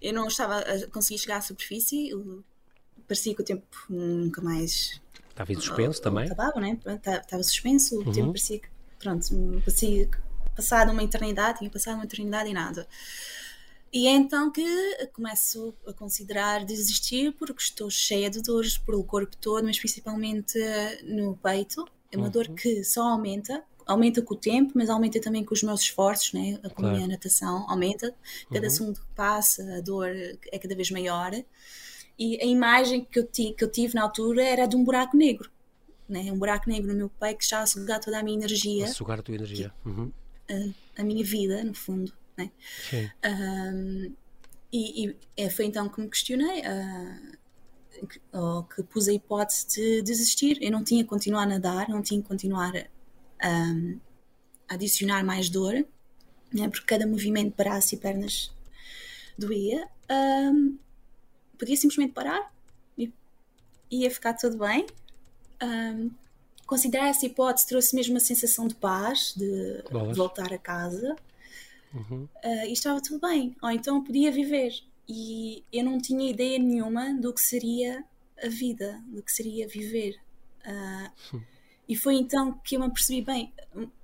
Eu 0.02 0.14
não 0.14 0.28
estava 0.28 0.60
a 0.60 0.88
conseguir 0.88 1.20
chegar 1.20 1.38
à 1.38 1.42
superfície. 1.42 2.12
Parecia 3.08 3.34
que 3.34 3.42
o 3.42 3.46
tempo 3.46 3.66
nunca 3.90 4.42
mais. 4.42 5.02
Estava 5.30 5.54
em 5.54 5.56
suspenso 5.56 6.00
uh, 6.00 6.04
também? 6.04 6.26
Acabava, 6.26 6.60
né? 6.60 6.78
Estava 6.86 7.42
suspenso. 7.42 7.96
O 7.96 8.06
uhum. 8.06 8.12
tempo 8.12 8.28
parecia 8.28 8.60
que. 8.60 8.68
Pronto, 9.00 9.28
parecia 9.66 10.06
que 10.08 10.18
passado 10.54 10.92
uma 10.92 11.04
eternidade, 11.04 11.60
tinha 11.60 11.70
passado 11.70 11.96
uma 11.96 12.06
eternidade 12.06 12.50
e 12.50 12.54
nada. 12.54 12.88
E 13.94 14.08
é 14.08 14.12
então 14.12 14.50
que 14.52 14.66
começo 15.14 15.72
a 15.86 15.94
considerar 15.94 16.66
desistir 16.66 17.32
porque 17.34 17.62
estou 17.62 17.92
cheia 17.92 18.28
de 18.28 18.42
dores 18.42 18.76
pelo 18.76 19.04
corpo 19.04 19.38
todo, 19.38 19.64
mas 19.66 19.78
principalmente 19.78 20.58
no 21.04 21.38
peito. 21.38 21.86
É 22.12 22.18
uma 22.18 22.26
uhum. 22.26 22.32
dor 22.32 22.48
que 22.50 22.84
só 22.84 23.04
aumenta, 23.04 23.64
aumenta 23.86 24.20
com 24.24 24.34
o 24.34 24.38
tempo, 24.38 24.72
mas 24.74 24.90
aumenta 24.90 25.22
também 25.22 25.46
com 25.46 25.54
os 25.54 25.62
meus 25.62 25.82
esforços, 25.82 26.34
né? 26.34 26.60
a 26.64 26.70
claro. 26.72 26.96
minha 26.96 27.08
natação 27.08 27.70
aumenta. 27.70 28.16
Cada 28.52 28.66
uhum. 28.66 28.70
segundo 28.72 29.00
que 29.00 29.06
passa, 29.16 29.78
a 29.78 29.82
dor 29.82 30.10
é 30.52 30.58
cada 30.58 30.76
vez 30.76 30.90
maior. 30.90 31.32
E 32.18 32.42
a 32.42 32.46
imagem 32.46 33.06
que 33.06 33.20
eu, 33.20 33.28
tive, 33.28 33.54
que 33.54 33.64
eu 33.64 33.72
tive 33.72 33.94
na 33.94 34.02
altura 34.02 34.44
era 34.44 34.66
de 34.66 34.76
um 34.76 34.84
buraco 34.84 35.16
negro. 35.16 35.52
Né? 36.10 36.32
Um 36.32 36.38
buraco 36.38 36.68
negro 36.68 36.92
no 36.92 36.98
meu 36.98 37.10
peito 37.10 37.40
que 37.40 37.48
já 37.48 37.62
a 37.62 37.68
sugar 37.68 38.00
toda 38.00 38.18
a 38.20 38.24
minha 38.24 38.38
energia. 38.38 38.86
A 38.86 38.88
sugar 38.88 39.20
a 39.20 39.22
tua 39.22 39.36
energia. 39.36 39.72
Uhum 39.86 40.12
a, 40.50 41.02
a 41.02 41.04
minha 41.04 41.24
vida, 41.24 41.64
no 41.64 41.74
fundo. 41.74 42.12
Né? 42.38 42.52
Sim. 42.90 43.10
Um, 43.26 44.14
e, 44.72 45.06
e 45.06 45.16
é, 45.38 45.50
foi 45.50 45.66
então 45.66 45.88
que 45.88 46.02
me 46.02 46.10
questionei, 46.10 46.62
uh, 46.62 48.08
que, 48.08 48.20
ou 48.32 48.64
que 48.64 48.82
pus 48.84 49.08
a 49.08 49.14
hipótese 49.14 49.68
de 49.68 50.02
desistir. 50.02 50.58
Eu 50.62 50.72
não 50.72 50.84
tinha 50.84 51.04
que 51.04 51.10
continuar 51.10 51.44
a 51.44 51.48
nadar, 51.48 51.90
não 51.90 52.02
tinha 52.02 52.22
que 52.22 52.28
continuar 52.28 52.74
a, 53.40 53.50
um, 53.50 54.00
a 54.68 54.74
adicionar 54.74 55.24
mais 55.24 55.50
dor, 55.50 55.74
né? 56.52 56.70
porque 56.70 56.86
cada 56.86 57.06
movimento 57.06 57.50
de 57.50 57.56
braço 57.56 57.94
e 57.94 57.98
pernas 57.98 58.52
doía. 59.38 59.88
Um, 60.10 60.78
podia 61.58 61.78
simplesmente 61.78 62.14
parar 62.14 62.52
e 62.98 63.12
ia 63.92 64.10
ficar 64.10 64.34
tudo 64.34 64.58
bem. 64.58 64.86
Um, 65.62 66.12
considerar 66.66 67.08
essa 67.08 67.26
hipótese 67.26 67.68
trouxe 67.68 67.96
mesmo 67.96 68.14
uma 68.14 68.20
sensação 68.20 68.68
de 68.68 68.76
paz, 68.76 69.34
de 69.36 69.84
Bolas. 69.92 70.18
voltar 70.18 70.54
a 70.54 70.58
casa 70.58 71.16
uhum. 71.94 72.28
uh, 72.44 72.66
e 72.68 72.74
estava 72.74 73.02
tudo 73.02 73.20
bem. 73.20 73.56
Ou 73.62 73.72
então 73.72 74.04
podia 74.04 74.32
viver. 74.32 74.74
E 75.08 75.64
eu 75.72 75.84
não 75.84 76.00
tinha 76.00 76.30
ideia 76.30 76.58
nenhuma 76.58 77.14
do 77.14 77.34
que 77.34 77.42
seria 77.42 78.04
a 78.42 78.48
vida, 78.48 79.02
do 79.08 79.22
que 79.22 79.32
seria 79.32 79.68
viver. 79.68 80.18
Uh, 80.66 81.42
e 81.88 81.96
foi 81.96 82.16
então 82.16 82.54
que 82.64 82.76
eu 82.76 82.80
me 82.80 82.92
percebi: 82.92 83.22
bem, 83.22 83.54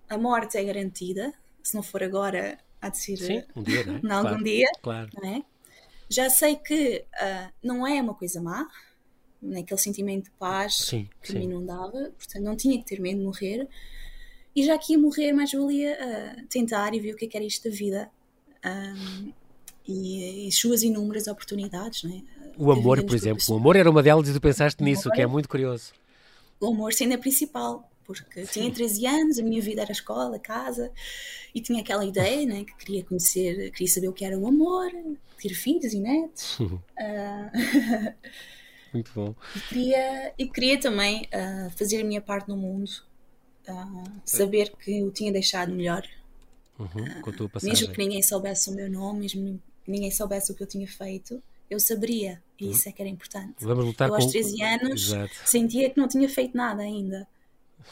a 0.09 0.17
morte 0.17 0.57
é 0.57 0.63
garantida, 0.63 1.33
se 1.63 1.75
não 1.75 1.83
for 1.83 2.03
agora, 2.03 2.57
há 2.81 2.89
de 2.89 2.97
ser 2.97 3.17
Sim, 3.17 3.43
um 3.55 3.63
dia, 3.63 3.85
não 4.03 4.11
é? 4.11 4.13
algum 4.17 4.29
claro, 4.29 4.43
dia. 4.43 4.67
Claro. 4.81 5.09
Não 5.15 5.29
é? 5.29 5.43
Já 6.09 6.29
sei 6.29 6.55
que 6.55 7.05
uh, 7.13 7.53
não 7.63 7.85
é 7.85 8.01
uma 8.01 8.15
coisa 8.15 8.41
má, 8.41 8.67
naquele 9.41 9.79
sentimento 9.79 10.25
de 10.25 10.31
paz 10.31 10.75
sim, 10.75 11.09
que 11.21 11.31
sim. 11.31 11.37
a 11.37 11.39
mim 11.39 11.47
não 11.47 11.65
dava, 11.65 12.11
portanto 12.17 12.43
não 12.43 12.55
tinha 12.55 12.77
que 12.77 12.85
ter 12.85 12.99
medo 12.99 13.19
de 13.19 13.25
morrer. 13.25 13.67
E 14.55 14.65
já 14.65 14.77
que 14.77 14.93
ia 14.93 14.99
morrer, 14.99 15.31
mais 15.31 15.51
valia 15.51 15.97
uh, 15.97 16.47
tentar 16.47 16.93
e 16.93 16.99
ver 16.99 17.13
o 17.13 17.17
que, 17.17 17.25
é 17.25 17.27
que 17.27 17.37
era 17.37 17.45
isto 17.45 17.69
da 17.69 17.75
vida 17.75 18.09
um, 18.65 19.31
e, 19.87 20.47
e 20.47 20.51
suas 20.51 20.83
inúmeras 20.83 21.27
oportunidades. 21.27 22.03
Não 22.03 22.15
é? 22.15 22.21
O 22.57 22.71
amor, 22.71 23.03
por 23.03 23.15
exemplo, 23.15 23.43
o 23.49 23.55
amor 23.55 23.75
era 23.75 23.89
uma 23.89 24.03
delas 24.03 24.27
e 24.27 24.33
tu 24.33 24.41
pensaste 24.41 24.83
nisso, 24.83 25.07
amor, 25.07 25.15
que 25.15 25.21
é 25.21 25.27
muito 25.27 25.47
curioso. 25.47 25.93
O 26.59 26.67
amor 26.67 26.93
sendo 26.93 27.13
a 27.13 27.17
principal, 27.17 27.89
porque 28.03 28.45
Sim. 28.45 28.61
tinha 28.61 28.71
13 28.71 29.05
anos, 29.05 29.39
a 29.39 29.43
minha 29.43 29.61
vida 29.61 29.81
era 29.81 29.91
escola, 29.91 30.37
casa, 30.39 30.91
e 31.55 31.61
tinha 31.61 31.81
aquela 31.81 32.03
ideia 32.03 32.45
né, 32.45 32.65
que 32.65 32.75
queria 32.75 33.03
conhecer, 33.03 33.71
queria 33.71 33.87
saber 33.87 34.09
o 34.09 34.13
que 34.13 34.25
era 34.25 34.37
o 34.37 34.45
amor, 34.45 34.91
ter 35.41 35.53
filhos 35.53 35.93
e 35.93 35.99
netos. 35.99 36.59
Uh, 36.59 36.75
Muito 38.93 39.11
bom. 39.13 39.35
E 39.55 39.59
queria, 39.61 40.33
e 40.37 40.47
queria 40.47 40.79
também 40.79 41.23
uh, 41.33 41.69
fazer 41.71 42.01
a 42.01 42.03
minha 42.03 42.21
parte 42.21 42.47
no 42.49 42.57
mundo, 42.57 42.89
uh, 43.67 44.11
saber 44.25 44.71
que 44.77 44.99
eu 44.99 45.11
tinha 45.11 45.31
deixado 45.31 45.71
melhor. 45.71 46.05
Uhum, 46.77 47.21
com 47.21 47.29
a 47.29 47.33
tua 47.33 47.49
passagem. 47.49 47.77
Mesmo 47.77 47.93
que 47.93 47.99
ninguém 47.99 48.23
soubesse 48.23 48.69
o 48.69 48.73
meu 48.73 48.89
nome, 48.89 49.19
mesmo 49.21 49.61
que 49.83 49.91
ninguém 49.91 50.11
soubesse 50.11 50.51
o 50.51 50.55
que 50.55 50.63
eu 50.63 50.67
tinha 50.67 50.87
feito, 50.87 51.41
eu 51.69 51.79
saberia. 51.79 52.41
E 52.59 52.65
uhum. 52.65 52.71
isso 52.71 52.87
é 52.87 52.91
que 52.91 53.01
era 53.01 53.09
importante. 53.09 53.55
Vamos 53.59 53.85
lutar 53.85 54.09
eu, 54.09 54.15
aos 54.15 54.25
13 54.27 54.63
anos, 54.63 55.07
Exato. 55.07 55.33
sentia 55.45 55.89
que 55.89 55.99
não 55.99 56.07
tinha 56.07 56.27
feito 56.29 56.55
nada 56.55 56.81
ainda. 56.81 57.27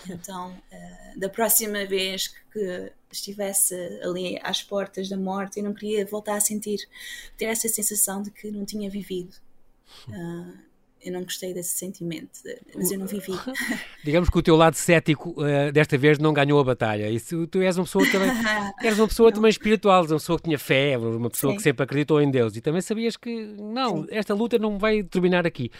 Então, 0.09 0.51
uh, 0.51 1.19
da 1.19 1.29
próxima 1.29 1.85
vez 1.85 2.27
que 2.51 2.91
estivesse 3.11 3.73
ali 4.03 4.39
às 4.43 4.61
portas 4.61 5.09
da 5.09 5.17
morte, 5.17 5.59
eu 5.59 5.63
não 5.63 5.73
queria 5.73 6.05
voltar 6.05 6.35
a 6.35 6.41
sentir, 6.41 6.87
ter 7.37 7.45
essa 7.45 7.67
sensação 7.67 8.21
de 8.21 8.31
que 8.31 8.51
não 8.51 8.65
tinha 8.65 8.89
vivido. 8.89 9.33
Uh, 10.07 10.66
eu 11.07 11.13
não 11.13 11.23
gostei 11.23 11.53
desse 11.53 11.77
sentimento, 11.77 12.39
mas 12.75 12.91
eu 12.91 12.99
não 12.99 13.07
vivi. 13.07 13.31
Digamos 14.03 14.29
que 14.29 14.37
o 14.37 14.41
teu 14.41 14.55
lado 14.55 14.75
cético 14.75 15.31
uh, 15.31 15.71
desta 15.71 15.97
vez 15.97 16.19
não 16.19 16.33
ganhou 16.33 16.59
a 16.59 16.63
batalha. 16.63 17.09
E 17.09 17.19
tu, 17.19 17.47
tu 17.47 17.61
és 17.61 17.77
uma 17.77 17.85
pessoa 17.85 18.05
também, 18.11 18.29
eres 18.83 18.99
uma 18.99 19.07
pessoa 19.07 19.31
também 19.31 19.49
espiritual, 19.49 20.03
uma 20.05 20.15
pessoa 20.15 20.37
que 20.37 20.45
tinha 20.45 20.59
fé, 20.59 20.97
uma 20.97 21.29
pessoa 21.29 21.51
Sim. 21.51 21.57
que 21.57 21.63
sempre 21.63 21.83
acreditou 21.83 22.21
em 22.21 22.29
Deus 22.29 22.55
e 22.55 22.61
também 22.61 22.81
sabias 22.81 23.15
que 23.15 23.55
não, 23.57 24.03
Sim. 24.03 24.07
esta 24.11 24.33
luta 24.33 24.57
não 24.57 24.77
vai 24.77 25.03
terminar 25.03 25.47
aqui 25.47 25.71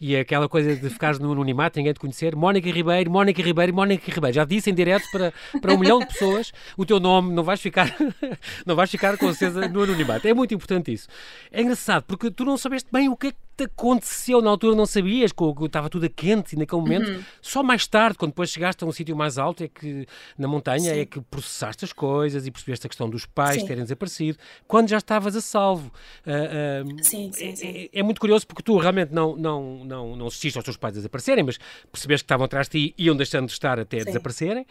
e 0.00 0.16
aquela 0.16 0.48
coisa 0.48 0.76
de 0.76 0.90
ficares 0.90 1.18
no 1.18 1.32
anonimato, 1.32 1.78
ninguém 1.78 1.92
te 1.92 2.00
conhecer, 2.00 2.34
Mónica 2.36 2.70
Ribeiro, 2.70 3.10
Mónica 3.10 3.42
Ribeiro, 3.42 3.74
Mónica 3.74 4.10
Ribeiro. 4.10 4.34
Já 4.34 4.44
disse 4.44 4.70
em 4.70 4.74
direto 4.74 5.10
para, 5.10 5.32
para 5.60 5.74
um 5.74 5.78
milhão 5.78 5.98
de 5.98 6.06
pessoas 6.06 6.52
o 6.76 6.84
teu 6.84 7.00
nome, 7.00 7.32
não 7.32 7.42
vais 7.42 7.60
ficar, 7.60 7.94
não 8.64 8.76
vais 8.76 8.90
ficar 8.90 9.16
com 9.16 9.32
certeza 9.32 9.68
no 9.68 9.82
anonimato. 9.82 10.26
É 10.26 10.34
muito 10.34 10.54
importante 10.54 10.92
isso. 10.92 11.08
É 11.50 11.62
engraçado, 11.62 12.04
porque 12.04 12.30
tu 12.30 12.44
não 12.44 12.56
sabeste 12.56 12.88
bem 12.92 13.08
o 13.08 13.16
que 13.16 13.28
é 13.28 13.32
que 13.32 13.38
te 13.58 13.64
aconteceu 13.64 14.40
na 14.40 14.50
altura, 14.50 14.76
não 14.76 14.86
sabias, 14.86 15.32
que 15.32 15.64
estava 15.64 15.90
tudo 15.90 16.06
a 16.06 16.08
quente 16.08 16.54
naquele 16.54 16.80
momento. 16.80 17.10
Uhum. 17.10 17.24
Só 17.42 17.60
mais 17.60 17.88
tarde, 17.88 18.16
quando 18.16 18.30
depois 18.30 18.50
chegaste 18.50 18.84
a 18.84 18.86
um 18.86 18.92
sítio 18.92 19.16
mais 19.16 19.36
alto, 19.36 19.64
é 19.64 19.68
que 19.68 20.06
na 20.38 20.46
montanha, 20.46 20.94
Sim. 20.94 21.00
é 21.00 21.04
que 21.04 21.20
processaste 21.20 21.84
as 21.84 21.92
coisas 21.92 22.46
e 22.46 22.52
percebeste 22.52 22.86
a 22.86 22.88
questão 22.88 23.10
dos 23.10 23.26
pais 23.26 23.60
sim. 23.60 23.66
terem 23.66 23.82
desaparecido, 23.82 24.38
quando 24.68 24.88
já 24.88 24.98
estavas 24.98 25.34
a 25.34 25.40
salvo. 25.40 25.90
Uh, 26.24 26.86
uh, 26.88 27.04
sim, 27.04 27.32
sim, 27.32 27.56
sim. 27.56 27.88
É, 27.92 27.98
é, 27.98 28.02
muito 28.02 28.20
curioso 28.20 28.46
porque 28.46 28.62
tu 28.62 28.78
realmente 28.78 29.12
não, 29.12 29.36
não, 29.36 29.84
não, 29.88 30.14
não 30.14 30.26
assististe 30.26 30.56
aos 30.56 30.64
teus 30.64 30.76
pais 30.76 30.94
a 30.94 30.98
desaparecerem, 30.98 31.42
mas 31.42 31.58
percebeste 31.90 32.24
que 32.24 32.26
estavam 32.26 32.44
atrás 32.44 32.68
de 32.68 32.88
ti 32.88 32.94
e 32.96 33.06
iam 33.06 33.16
deixando 33.16 33.46
de 33.46 33.52
estar 33.52 33.78
até 33.80 34.04
desaparecerem. 34.04 34.66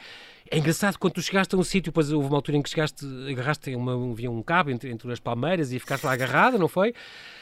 É 0.49 0.57
engraçado 0.57 0.97
quando 0.97 1.13
tu 1.13 1.21
chegaste 1.21 1.53
a 1.55 1.57
um 1.57 1.63
sítio, 1.63 1.91
depois 1.91 2.11
houve 2.11 2.27
uma 2.27 2.37
altura 2.37 2.57
em 2.57 2.61
que 2.61 2.69
chegaste, 2.69 3.05
agarraste 3.29 3.75
uma, 3.75 4.11
havia 4.11 4.31
um 4.31 4.41
cabo 4.41 4.71
entre, 4.71 4.89
entre 4.89 5.11
as 5.11 5.19
palmeiras 5.19 5.73
e 5.73 5.79
ficaste 5.79 6.05
lá 6.05 6.13
agarrada, 6.13 6.57
não 6.57 6.67
foi? 6.67 6.93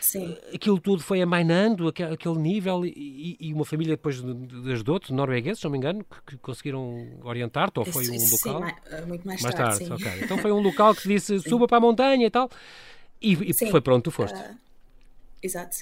Sim. 0.02 0.36
Aquilo 0.54 0.80
tudo 0.80 1.04
foi 1.04 1.22
amainando, 1.22 1.88
aquele, 1.88 2.14
aquele 2.14 2.38
nível, 2.38 2.86
e, 2.86 3.38
e, 3.40 3.54
uma 3.54 3.66
família 3.66 3.96
depois 3.96 4.24
ajudou-te, 4.72 5.14
noruegueses, 5.14 5.60
se 5.60 5.66
não 5.66 5.72
me 5.72 5.78
engano, 5.78 6.04
que, 6.04 6.32
que 6.32 6.38
conseguiram 6.38 7.08
orientar-te, 7.24 7.80
ou 7.80 7.86
foi 7.86 8.10
um 8.10 8.20
sim, 8.20 8.32
local? 8.32 8.68
Sim, 8.68 8.76
eh, 8.90 9.02
muito 9.02 9.28
mais, 9.28 9.42
mais 9.42 9.56
tarde. 9.56 9.88
tarde 9.88 10.04
okay. 10.04 10.24
Então 10.24 10.38
foi 10.40 10.52
um 10.52 10.60
local 10.60 10.96
que 10.96 11.08
disse 11.08 11.40
suba 11.48 11.68
para 11.68 11.78
a 11.78 11.82
montanha 11.82 12.26
e 12.26 12.30
tal, 12.30 12.50
e, 13.22 13.52
e 13.52 13.54
foi 13.54 13.82
pronto, 13.82 14.06
tu 14.06 14.12
foste. 14.12 14.38
Uh, 14.38 14.58
exato. 15.44 15.78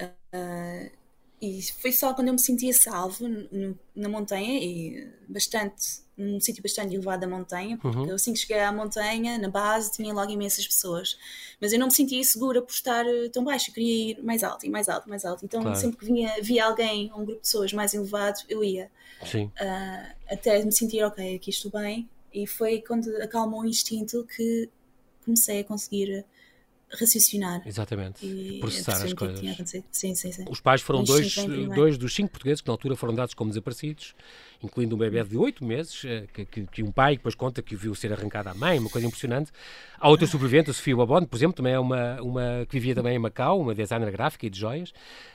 Uh, 0.00 0.99
e 1.40 1.62
foi 1.80 1.90
só 1.90 2.12
quando 2.12 2.28
eu 2.28 2.34
me 2.34 2.38
sentia 2.38 2.72
salvo 2.72 3.26
no, 3.26 3.78
na 3.96 4.08
montanha 4.08 4.62
e 4.62 5.10
bastante 5.26 6.02
num 6.16 6.38
sítio 6.38 6.62
bastante 6.62 6.94
elevado 6.94 7.22
da 7.22 7.26
montanha 7.26 7.78
porque 7.78 7.96
uhum. 7.96 8.06
eu 8.06 8.16
assim 8.16 8.34
que 8.34 8.40
cheguei 8.40 8.60
à 8.60 8.70
montanha 8.70 9.38
na 9.38 9.48
base 9.48 9.90
tinha 9.92 10.12
logo 10.12 10.30
imensas 10.30 10.66
pessoas. 10.66 11.16
Mas 11.58 11.72
eu 11.72 11.78
não 11.78 11.86
me 11.86 11.92
sentia 11.92 12.22
segura 12.22 12.60
por 12.60 12.72
estar 12.72 13.06
eh, 13.06 13.30
tão 13.30 13.42
baixo 13.42 13.70
eu 13.70 13.74
queria 13.74 14.10
ir 14.10 14.22
mais 14.22 14.44
alto 14.44 14.66
e 14.66 14.68
mais 14.68 14.86
alto 14.86 15.08
mais 15.08 15.24
alto. 15.24 15.44
Então 15.44 15.62
claro. 15.62 15.76
sempre 15.76 15.96
que 15.96 16.04
vinha 16.04 16.30
via 16.42 16.66
alguém 16.66 17.10
um 17.12 17.24
grupo 17.24 17.32
de 17.32 17.40
pessoas 17.40 17.72
mais 17.72 17.94
elevado 17.94 18.40
eu 18.46 18.62
ia. 18.62 18.90
Uh, 19.22 20.14
até 20.30 20.62
me 20.62 20.72
sentir 20.72 21.02
ok 21.04 21.36
aqui 21.36 21.48
estou 21.48 21.70
bem. 21.70 22.06
E 22.34 22.46
foi 22.46 22.82
quando 22.82 23.08
acalmou 23.22 23.62
o 23.62 23.66
instinto 23.66 24.26
que 24.36 24.68
comecei 25.24 25.60
a 25.60 25.64
conseguir 25.64 26.24
raciocinar. 26.98 27.62
Exatamente. 27.66 28.24
E 28.24 28.58
processar 28.58 29.02
as 29.02 29.12
coisas. 29.12 29.40
Sim, 29.90 30.14
sim, 30.14 30.32
sim. 30.32 30.44
Os 30.48 30.60
pais 30.60 30.82
foram 30.82 31.04
dois, 31.04 31.34
dois 31.74 31.96
dos 31.96 32.14
cinco 32.14 32.30
portugueses 32.30 32.60
que 32.60 32.68
na 32.68 32.74
altura 32.74 32.96
foram 32.96 33.14
dados 33.14 33.34
como 33.34 33.50
desaparecidos, 33.50 34.14
incluindo 34.62 34.94
um 34.96 34.98
bebê 34.98 35.22
de 35.24 35.36
oito 35.36 35.64
meses, 35.64 36.04
eh, 36.04 36.26
que, 36.32 36.44
que, 36.44 36.66
que, 36.66 36.82
um 36.82 36.90
pai 36.90 37.16
depois 37.16 37.34
conta 37.34 37.62
que 37.62 37.76
viu 37.76 37.94
ser 37.94 38.12
arrancado 38.12 38.48
à 38.48 38.54
mãe, 38.54 38.78
uma 38.78 38.90
coisa 38.90 39.06
impressionante. 39.06 39.52
Há 39.98 40.08
outra 40.08 40.26
sobrevivente, 40.26 40.70
a 40.70 40.74
Sofia 40.74 40.96
Babone, 40.96 41.26
por 41.26 41.36
exemplo, 41.36 41.54
também 41.54 41.72
é 41.72 41.78
uma, 41.78 42.20
uma 42.20 42.66
que 42.68 42.72
vivia 42.72 42.94
também 42.94 43.14
em 43.14 43.18
Macau, 43.18 43.60
uma 43.60 43.74
designer 43.74 44.10
gráfica 44.10 44.46
e 44.46 44.50
de 44.50 44.58
joias. 44.58 44.92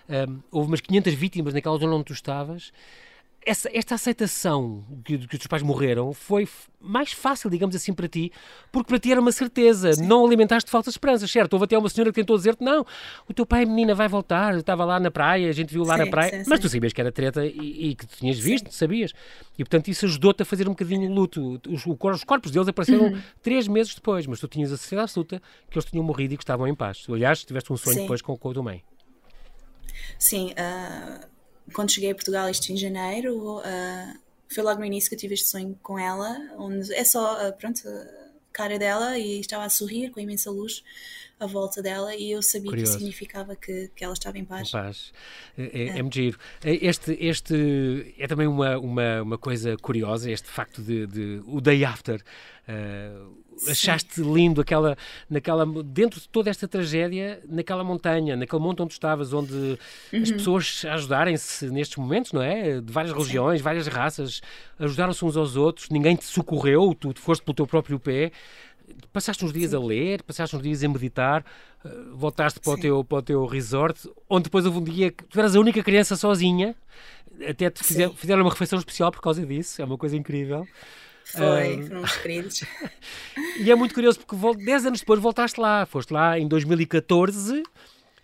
Um, 0.10 0.40
houve 0.52 0.68
umas 0.68 0.82
500 0.82 1.14
vítimas 1.14 1.54
naquela 1.54 1.78
zona 1.78 1.96
onde 1.96 2.06
tu 2.06 2.14
estavas 2.14 2.72
essa, 3.46 3.70
esta 3.72 3.96
aceitação 3.96 4.84
que, 5.04 5.18
que 5.20 5.36
os 5.36 5.40
teus 5.40 5.48
pais 5.48 5.62
morreram 5.62 6.12
foi 6.14 6.48
mais 6.82 7.12
fácil, 7.12 7.50
digamos 7.50 7.76
assim, 7.76 7.94
para 7.94 8.08
ti, 8.08 8.32
porque 8.72 8.88
para 8.88 9.00
ti 9.00 9.12
era 9.12 9.22
uma 9.22 9.32
certeza, 9.32 9.94
Sim. 9.94 10.06
não 10.06 10.26
alimentaste 10.26 10.70
falsas 10.70 10.96
esperanças, 10.96 11.32
certo? 11.32 11.54
Houve 11.54 11.66
até 11.66 11.78
uma 11.78 11.88
senhora 11.88 12.12
que 12.12 12.20
tentou 12.20 12.36
dizer-te: 12.36 12.64
não, 12.64 12.86
o 13.30 13.34
teu 13.34 13.46
pai, 13.46 13.66
menina, 13.66 13.94
vai 13.94 14.08
voltar, 14.08 14.56
estava 14.56 14.84
lá 14.84 15.00
na 15.00 15.12
praia, 15.12 15.48
a 15.48 15.52
gente 15.52 15.72
viu 15.72 15.84
lá 15.84 15.96
sim, 15.96 16.06
na 16.06 16.10
praia, 16.10 16.44
sim, 16.44 16.50
mas 16.50 16.60
tu 16.60 16.68
sabias 16.68 16.92
que 16.92 17.00
era 17.00 17.12
treta 17.12 17.46
e, 17.46 17.90
e 17.90 17.96
que 17.96 18.08
tu 18.08 18.18
tinhas 18.18 18.40
visto, 18.40 18.74
sabias? 18.74 19.14
E 19.58 19.64
portanto 19.64 19.88
isso 19.90 20.06
ajudou-te 20.06 20.42
a 20.42 20.46
fazer 20.46 20.68
um 20.68 20.72
bocadinho 20.72 21.10
o 21.10 21.14
luto. 21.14 21.62
Os, 21.70 21.86
os 21.86 22.24
corpos 22.24 22.52
deles 22.52 22.68
apareceram 22.68 23.06
uhum. 23.06 23.22
três 23.44 23.68
meses 23.68 23.94
depois, 23.94 24.26
mas 24.26 24.40
tu 24.40 24.48
tinhas 24.48 24.72
a 24.72 24.78
certeza 24.78 25.04
absoluta 25.04 25.42
que 25.70 25.78
eles 25.78 25.90
tinham 25.90 26.04
morrido 26.04 26.34
e 26.34 26.38
que 26.38 26.44
estavam 26.44 26.68
em 26.68 26.74
paz. 26.74 27.06
Aliás, 27.10 27.44
tiveste 27.44 27.72
um 27.72 27.78
sonho 27.78 28.02
depois 28.02 28.22
com, 28.22 28.36
com 28.36 28.50
a 28.50 28.54
tua 28.54 28.64
mãe. 28.64 28.84
Sim, 30.18 30.52
uh 30.52 31.35
quando 31.74 31.92
cheguei 31.92 32.12
a 32.12 32.16
Portugal, 32.16 32.50
isto 32.50 32.72
em 32.72 32.78
janeiro, 32.78 33.60
uh, 33.60 34.20
foi 34.54 34.64
logo 34.64 34.80
no 34.80 34.86
início 34.86 35.10
que 35.10 35.16
eu 35.16 35.20
tive 35.20 35.34
este 35.34 35.48
sonho 35.48 35.78
com 35.82 35.98
ela, 35.98 36.38
onde 36.58 36.94
é 36.94 37.04
só, 37.04 37.48
uh, 37.48 37.54
pronto, 37.54 37.82
a 37.88 38.26
cara 38.54 38.80
dela 38.80 39.18
e 39.18 39.40
estava 39.40 39.66
a 39.66 39.70
sorrir 39.70 40.12
com 40.12 40.20
imensa 40.20 40.50
luz 40.50 40.84
à 41.40 41.46
volta 41.46 41.82
dela 41.82 42.16
e 42.16 42.32
eu 42.32 42.42
sabia 42.42 42.70
Curioso. 42.70 42.94
que 42.94 42.98
significava 43.00 43.56
que, 43.56 43.92
que 43.94 44.04
ela 44.04 44.14
estava 44.14 44.38
em 44.38 44.46
paz. 44.46 44.70
Em 44.70 44.72
paz. 44.72 45.14
É, 45.58 45.64
é, 45.64 45.84
é. 45.84 45.98
é 45.98 46.02
muito 46.02 46.16
giro. 46.16 46.40
Este, 46.64 47.18
este 47.20 48.16
é 48.18 48.28
também 48.28 48.48
uma, 48.48 48.78
uma, 48.78 49.22
uma 49.22 49.38
coisa 49.38 49.76
curiosa, 49.78 50.32
este 50.32 50.48
facto 50.48 50.82
de, 50.82 51.06
de 51.08 51.42
o 51.46 51.60
day 51.60 51.84
after. 51.84 52.22
Uh, 52.68 53.45
achaste 53.68 54.22
lindo 54.22 54.62
aquela, 54.62 54.98
naquela, 55.30 55.66
dentro 55.84 56.20
de 56.20 56.28
toda 56.30 56.50
esta 56.50 56.68
tragédia, 56.68 57.42
naquela 57.48 57.84
montanha, 57.84 58.36
naquele 58.36 58.62
monte 58.62 58.82
onde 58.82 58.94
estavas, 58.94 59.34
onde 59.34 59.54
uhum. 59.54 60.22
as 60.22 60.32
pessoas 60.32 60.86
ajudarem-se 60.90 61.70
nestes 61.70 61.98
momentos, 61.98 62.32
não 62.32 62.42
é? 62.42 62.82
De 62.82 62.92
várias 62.92 63.14
religiões, 63.14 63.60
Sim. 63.60 63.64
várias 63.64 63.88
raças, 63.88 64.42
ajudaram-se 64.80 65.24
uns 65.24 65.38
aos 65.38 65.56
outros, 65.56 65.90
ninguém 65.90 66.16
te 66.16 66.26
socorreu, 66.26 66.94
tu 66.94 67.14
foste 67.20 67.44
pelo 67.44 67.56
teu 67.56 67.68
próprio 67.68 68.00
pé. 68.00 68.32
Passaste 69.12 69.44
uns 69.44 69.52
dias 69.52 69.72
Sim. 69.72 69.78
a 69.78 69.80
ler, 69.80 70.22
passaste 70.24 70.56
uns 70.56 70.62
dias 70.62 70.84
a 70.84 70.88
meditar, 70.88 71.44
eh, 71.84 71.90
voltaste 72.14 72.60
para 72.60 72.74
o, 72.74 72.78
teu, 72.78 73.04
para 73.04 73.18
o 73.18 73.22
teu 73.22 73.46
resort, 73.46 74.08
onde 74.30 74.44
depois 74.44 74.66
houve 74.66 74.78
um 74.78 74.84
dia 74.84 75.12
que 75.12 75.24
tu 75.24 75.40
eras 75.40 75.56
a 75.56 75.60
única 75.60 75.82
criança 75.82 76.16
sozinha, 76.16 76.76
até 77.50 77.70
te 77.70 77.84
fizer, 77.84 78.10
fizeram 78.12 78.44
uma 78.44 78.52
refeição 78.52 78.78
especial 78.78 79.12
por 79.12 79.22
causa 79.22 79.46
disso, 79.46 79.82
é 79.82 79.86
uma 79.86 79.98
coisa 79.98 80.16
incrível. 80.16 80.68
Foi, 81.26 81.88
foram 81.88 82.02
uns 82.02 82.18
queridos. 82.18 82.64
e 83.60 83.72
é 83.72 83.76
muito 83.76 83.96
curioso 83.96 84.20
porque 84.20 84.64
10 84.64 84.86
anos 84.86 85.00
depois 85.00 85.20
voltaste 85.20 85.60
lá, 85.60 85.86
foste 85.86 86.14
lá 86.14 86.40
em 86.40 86.48
2014 86.48 87.64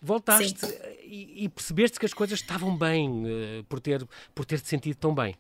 voltaste 0.02 0.66
e, 1.04 1.46
e, 1.46 1.50
percebeste 1.50 2.00
que 2.00 2.06
as 2.06 2.14
coisas 2.14 2.40
estavam 2.40 2.76
bem 2.76 3.10
uh, 3.10 3.64
por 3.66 3.80
ter 3.80 4.08
por 4.34 4.46
ter 4.46 4.60
te 4.60 4.68
sentido 4.68 4.96
tão 4.96 5.14
bem. 5.14 5.36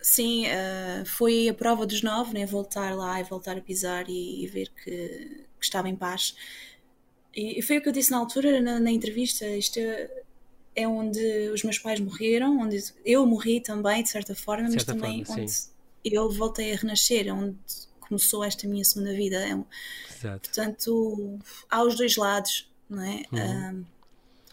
Sim, 0.00 0.46
uh, 0.46 1.06
foi 1.06 1.48
a 1.48 1.54
prova 1.54 1.86
dos 1.86 2.02
nove, 2.02 2.34
né? 2.34 2.46
voltar 2.46 2.94
lá 2.94 3.20
e 3.20 3.24
voltar 3.24 3.56
a 3.56 3.60
pisar 3.60 4.08
e, 4.08 4.44
e 4.44 4.46
ver 4.46 4.70
que, 4.70 5.44
que, 5.58 5.64
estava 5.64 5.88
em 5.88 5.96
paz. 5.96 6.34
E, 7.34 7.58
e, 7.58 7.62
foi 7.62 7.78
o 7.78 7.82
que 7.82 7.88
eu 7.88 7.92
disse 7.92 8.10
na 8.10 8.18
altura, 8.18 8.60
na, 8.60 8.80
na 8.80 8.90
entrevista. 8.90 9.46
Isto 9.46 9.78
é, 9.78 10.10
é, 10.74 10.88
onde 10.88 11.50
os 11.52 11.62
meus 11.62 11.78
pais 11.78 12.00
morreram, 12.00 12.58
onde 12.60 12.82
eu 13.04 13.26
morri 13.26 13.60
também, 13.60 14.02
de 14.02 14.08
certa 14.08 14.34
forma, 14.34 14.68
de 14.68 14.74
certa 14.74 14.94
mas 14.94 15.02
também 15.02 15.24
forma, 15.24 15.42
onde 15.42 15.52
sim 15.52 15.75
eu 16.14 16.30
voltei 16.30 16.72
a 16.72 16.76
renascer, 16.76 17.28
é 17.28 17.32
onde 17.32 17.56
começou 18.00 18.44
esta 18.44 18.66
minha 18.68 18.84
segunda 18.84 19.12
vida. 19.12 19.36
É, 19.36 19.56
portanto, 20.38 21.38
há 21.68 21.82
os 21.82 21.96
dois 21.96 22.16
lados, 22.16 22.70
não 22.88 23.02
é? 23.02 23.22
Uhum. 23.32 23.80
Uh, 23.80 23.86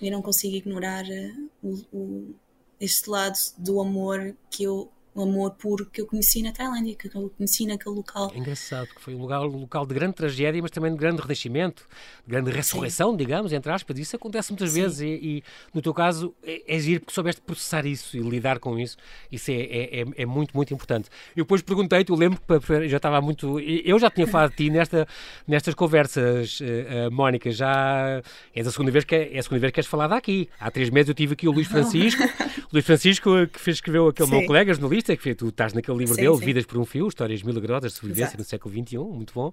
eu 0.02 0.12
não 0.12 0.22
consigo 0.22 0.56
ignorar 0.56 1.06
uh, 1.06 1.50
o, 1.62 1.98
o, 1.98 2.36
este 2.80 3.10
lado 3.10 3.38
do 3.58 3.80
amor 3.80 4.36
que 4.50 4.64
eu 4.64 4.92
o 5.16 5.22
amor 5.22 5.52
puro 5.52 5.86
que 5.86 6.02
eu 6.02 6.06
conheci 6.06 6.42
na 6.42 6.52
Tailândia, 6.52 6.96
que 6.96 7.08
eu 7.08 7.32
conheci 7.38 7.66
naquele 7.66 7.96
local. 7.96 8.32
É 8.34 8.38
engraçado, 8.38 8.88
que 8.88 9.02
foi 9.02 9.14
um 9.14 9.22
lugar, 9.22 9.42
um 9.42 9.62
local 9.62 9.86
de 9.86 9.94
grande 9.94 10.14
tragédia, 10.14 10.62
mas 10.62 10.72
também 10.72 10.92
de 10.92 10.98
grande 10.98 11.22
renascimento, 11.22 11.88
de 12.26 12.32
grande 12.32 12.52
ressurreição, 12.52 13.12
Sim. 13.12 13.18
digamos, 13.18 13.54
entre 13.54 13.72
aspas. 13.72 13.98
Isso 13.98 14.16
acontece 14.16 14.52
muitas 14.52 14.72
Sim. 14.72 14.82
vezes 14.82 15.00
e, 15.02 15.06
e, 15.08 15.44
no 15.74 15.82
teu 15.82 15.94
caso, 15.94 16.34
é, 16.44 16.76
é 16.76 16.80
giro 16.80 17.02
porque 17.02 17.14
soubeste 17.14 17.42
processar 17.42 17.86
isso 17.86 18.18
e 18.18 18.22
lidar 18.22 18.60
com 18.60 18.80
isso. 18.80 18.98
Isso 19.32 19.52
é, 19.52 19.56
é, 19.56 20.02
é, 20.02 20.06
é 20.18 20.26
muito, 20.26 20.56
muito 20.56 20.74
importante. 20.74 21.10
Eu 21.36 21.44
depois 21.44 21.62
perguntei-te, 21.62 22.10
eu 22.10 22.16
lembro 22.16 22.40
que 22.40 22.88
já 22.88 22.98
estava 22.98 23.22
muito... 23.22 23.60
Eu 23.60 24.00
já 24.00 24.10
tinha 24.10 24.26
falado 24.26 24.52
de 24.52 24.58
ti 24.58 24.70
nesta, 24.70 25.08
nestas 25.48 25.76
conversas, 25.76 26.60
uh, 26.60 27.12
Mónica, 27.12 27.52
já 27.52 28.22
é 28.56 28.62
a 28.62 28.72
segunda 28.72 28.92
vez 28.92 29.04
que, 29.04 29.16
é 29.16 29.38
a 29.38 29.44
segunda 29.44 29.60
vez 29.60 29.74
que 29.74 29.80
és 29.80 29.88
falada 29.88 30.16
aqui. 30.16 30.50
Há 30.60 30.72
três 30.72 30.90
meses 30.90 31.10
eu 31.10 31.16
tive 31.16 31.34
aqui 31.34 31.48
o 31.48 31.52
Luís 31.52 31.68
Francisco, 31.74 32.24
Luís 32.72 32.86
Francisco 32.86 33.48
que 33.48 33.60
fez, 33.60 33.78
escreveu 33.78 34.08
aquele 34.08 34.30
Sim. 34.30 34.38
meu 34.38 34.46
colega 34.46 34.74
jornalista, 34.74 35.03
é 35.12 35.18
que 35.18 35.36
tu 35.36 35.50
estás 35.50 35.74
naquele 35.74 35.98
livro 35.98 36.16
sim, 36.16 36.22
dele, 36.22 36.38
sim. 36.38 36.46
Vidas 36.46 36.66
por 36.66 36.78
um 36.78 36.86
Fio, 36.86 37.08
Histórias 37.08 37.44
Milagrosas 37.44 37.92
de 37.92 37.98
Sobrevivência 37.98 38.36
Exato. 38.36 38.40
no 38.40 38.44
século 38.44 38.74
XXI, 38.74 38.98
muito 38.98 39.34
bom. 39.34 39.52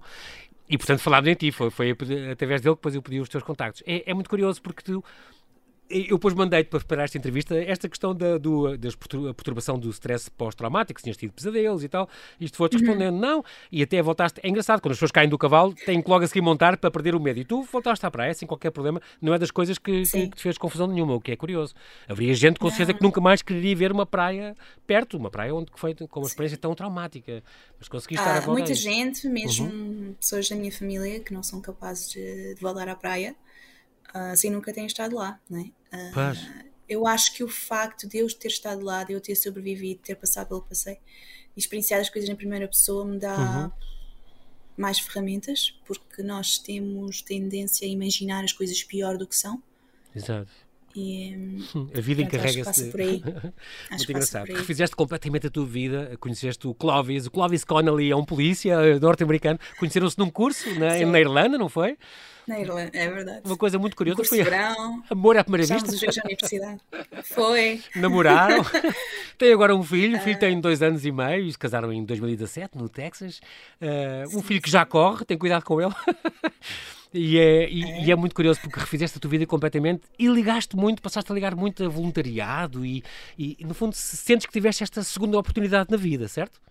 E, 0.69 0.77
portanto, 0.77 0.99
falámos 0.99 1.27
em 1.29 1.35
ti, 1.35 1.51
foi, 1.51 1.69
foi 1.69 1.91
através 2.31 2.61
dele 2.61 2.75
que 2.75 2.79
depois 2.79 2.95
eu 2.95 3.01
pedi 3.01 3.19
os 3.19 3.27
teus 3.27 3.43
contactos. 3.43 3.83
É, 3.85 4.09
é 4.09 4.13
muito 4.13 4.29
curioso 4.29 4.61
porque 4.61 4.81
tu 4.81 5.03
eu 5.91 6.17
depois 6.17 6.33
mandei-te 6.33 6.67
para 6.67 6.79
preparar 6.79 7.05
esta 7.05 7.17
entrevista 7.17 7.55
esta 7.55 7.87
questão 7.89 8.15
da, 8.15 8.37
do, 8.37 8.77
da 8.77 8.89
perturbação 9.35 9.77
do 9.77 9.89
stress 9.89 10.29
pós-traumático, 10.29 10.99
se 10.99 11.03
tinhas 11.03 11.17
tido 11.17 11.33
pesadelos 11.33 11.83
e 11.83 11.89
tal. 11.89 12.09
Isto 12.39 12.57
foi-te 12.57 12.75
uhum. 12.75 12.81
respondendo, 12.81 13.13
uhum. 13.15 13.19
não. 13.19 13.45
E 13.71 13.83
até 13.83 14.01
voltaste. 14.01 14.39
É 14.43 14.49
engraçado, 14.49 14.81
quando 14.81 14.91
as 14.91 14.97
pessoas 14.97 15.11
caem 15.11 15.29
do 15.29 15.37
cavalo, 15.37 15.73
têm 15.73 16.01
que 16.01 16.09
logo 16.09 16.23
a 16.23 16.27
seguir 16.27 16.41
montar 16.41 16.77
para 16.77 16.89
perder 16.89 17.15
o 17.15 17.19
medo. 17.19 17.39
E 17.39 17.45
tu 17.45 17.63
voltaste 17.63 18.05
à 18.05 18.11
praia 18.11 18.33
sem 18.33 18.47
qualquer 18.47 18.71
problema. 18.71 19.01
Não 19.21 19.33
é 19.33 19.39
das 19.39 19.51
coisas 19.51 19.77
que, 19.77 20.03
que, 20.03 20.27
que 20.29 20.35
te 20.35 20.41
fez 20.41 20.57
confusão 20.57 20.87
nenhuma, 20.87 21.15
o 21.15 21.21
que 21.21 21.31
é 21.31 21.35
curioso. 21.35 21.73
Haveria 22.07 22.33
gente 22.33 22.59
com 22.59 22.69
certeza 22.69 22.93
que 22.93 23.03
nunca 23.03 23.19
mais 23.19 23.41
quereria 23.41 23.75
ver 23.75 23.91
uma 23.91 24.05
praia 24.05 24.55
perto, 24.85 25.17
uma 25.17 25.29
praia 25.29 25.53
onde 25.53 25.71
foi 25.75 25.93
com 25.95 26.19
uma 26.19 26.27
experiência 26.27 26.57
tão 26.57 26.73
traumática. 26.73 27.43
Mas 27.79 27.87
conseguiste 27.87 28.21
estar 28.21 28.37
a 28.37 28.39
voltar. 28.39 28.59
Muita 28.59 28.73
gente, 28.73 29.27
mesmo 29.27 29.67
uhum. 29.67 30.15
pessoas 30.19 30.47
da 30.49 30.55
minha 30.55 30.71
família, 30.71 31.19
que 31.19 31.33
não 31.33 31.43
são 31.43 31.61
capazes 31.61 32.09
de, 32.09 32.55
de 32.55 32.61
voltar 32.61 32.87
à 32.87 32.95
praia 32.95 33.35
sem 34.35 34.51
nunca 34.51 34.73
têm 34.73 34.85
estado 34.85 35.15
lá, 35.15 35.39
né? 35.49 35.71
Uh, 35.93 36.61
eu 36.87 37.07
acho 37.07 37.33
que 37.33 37.43
o 37.43 37.47
facto 37.47 38.07
de 38.07 38.17
eu 38.17 38.27
ter 38.37 38.49
estado 38.49 38.83
lá, 38.83 39.03
de 39.03 39.13
eu 39.13 39.21
ter 39.21 39.35
sobrevivido, 39.35 40.01
ter 40.01 40.15
passado 40.15 40.49
pelo 40.49 40.61
passeio 40.61 40.97
e 41.55 41.59
experienciado 41.59 42.01
as 42.01 42.09
coisas 42.09 42.29
em 42.29 42.35
primeira 42.35 42.67
pessoa 42.67 43.05
me 43.05 43.17
dá 43.17 43.37
uhum. 43.37 43.71
mais 44.75 44.99
ferramentas, 44.99 45.79
porque 45.85 46.21
nós 46.21 46.57
temos 46.57 47.21
tendência 47.21 47.87
a 47.87 47.89
imaginar 47.89 48.43
as 48.43 48.51
coisas 48.51 48.83
pior 48.83 49.17
do 49.17 49.25
que 49.25 49.35
são. 49.35 49.63
Exato. 50.13 50.51
E, 50.95 51.59
a 51.95 52.01
vida 52.01 52.21
encarrega-se. 52.21 52.91
Muito 53.89 54.11
engraçado. 54.11 54.47
Refizeste 54.47 54.95
completamente 54.95 55.47
a 55.47 55.49
tua 55.49 55.65
vida, 55.65 56.15
conheceste 56.19 56.67
o 56.67 56.73
Clovis. 56.73 57.27
O 57.27 57.31
Clovis 57.31 57.63
Connolly 57.63 58.11
é 58.11 58.15
um 58.15 58.25
polícia 58.25 58.73
eh, 58.73 58.99
norte-americano. 58.99 59.59
Conheceram-se 59.79 60.17
num 60.17 60.29
curso 60.29 60.69
na, 60.79 60.99
na 61.05 61.19
Irlanda, 61.19 61.57
não 61.57 61.69
foi? 61.69 61.97
Na 62.47 62.59
Irlanda, 62.59 62.91
é 62.93 63.09
verdade. 63.09 63.41
Uma 63.45 63.55
coisa 63.55 63.77
muito 63.77 63.95
curiosa 63.95 64.21
um 64.21 64.25
foi. 64.25 64.43
Verão, 64.43 65.03
amor 65.09 65.37
à 65.37 65.43
primeira 65.43 65.65
vista. 65.65 65.89
Os 65.89 66.15
da 66.15 66.23
universidade. 66.25 66.81
Foi. 67.23 67.81
Namoraram. 67.95 68.65
tem 69.37 69.53
agora 69.53 69.75
um 69.75 69.83
filho. 69.83 70.17
O 70.17 70.21
filho 70.21 70.39
tem 70.39 70.59
dois 70.59 70.81
anos 70.81 71.05
e 71.05 71.11
meio. 71.11 71.49
Se 71.51 71.57
casaram 71.57 71.93
em 71.93 72.03
2017, 72.03 72.77
no 72.77 72.89
Texas. 72.89 73.39
Uh, 73.81 74.37
um 74.37 74.41
filho 74.41 74.61
que 74.61 74.69
já 74.69 74.85
corre, 74.85 75.23
tem 75.23 75.37
cuidado 75.37 75.63
com 75.63 75.79
ele. 75.79 75.93
E 77.13 77.37
é, 77.37 77.69
e, 77.69 77.83
é. 77.83 78.05
e 78.05 78.11
é, 78.11 78.15
muito 78.15 78.33
curioso 78.33 78.61
porque 78.61 78.79
refizeste 78.79 79.17
a 79.17 79.21
tua 79.21 79.29
vida 79.29 79.45
completamente 79.45 80.03
e 80.17 80.27
ligaste 80.27 80.77
muito, 80.77 81.01
passaste 81.01 81.29
a 81.31 81.35
ligar 81.35 81.55
muito 81.55 81.83
a 81.83 81.89
voluntariado 81.89 82.85
e, 82.85 83.03
e, 83.37 83.57
no 83.65 83.73
fundo 83.73 83.93
sentes 83.93 84.45
que 84.45 84.53
tiveste 84.53 84.83
esta 84.83 85.03
segunda 85.03 85.37
oportunidade 85.37 85.91
na 85.91 85.97
vida, 85.97 86.27
certo? 86.27 86.61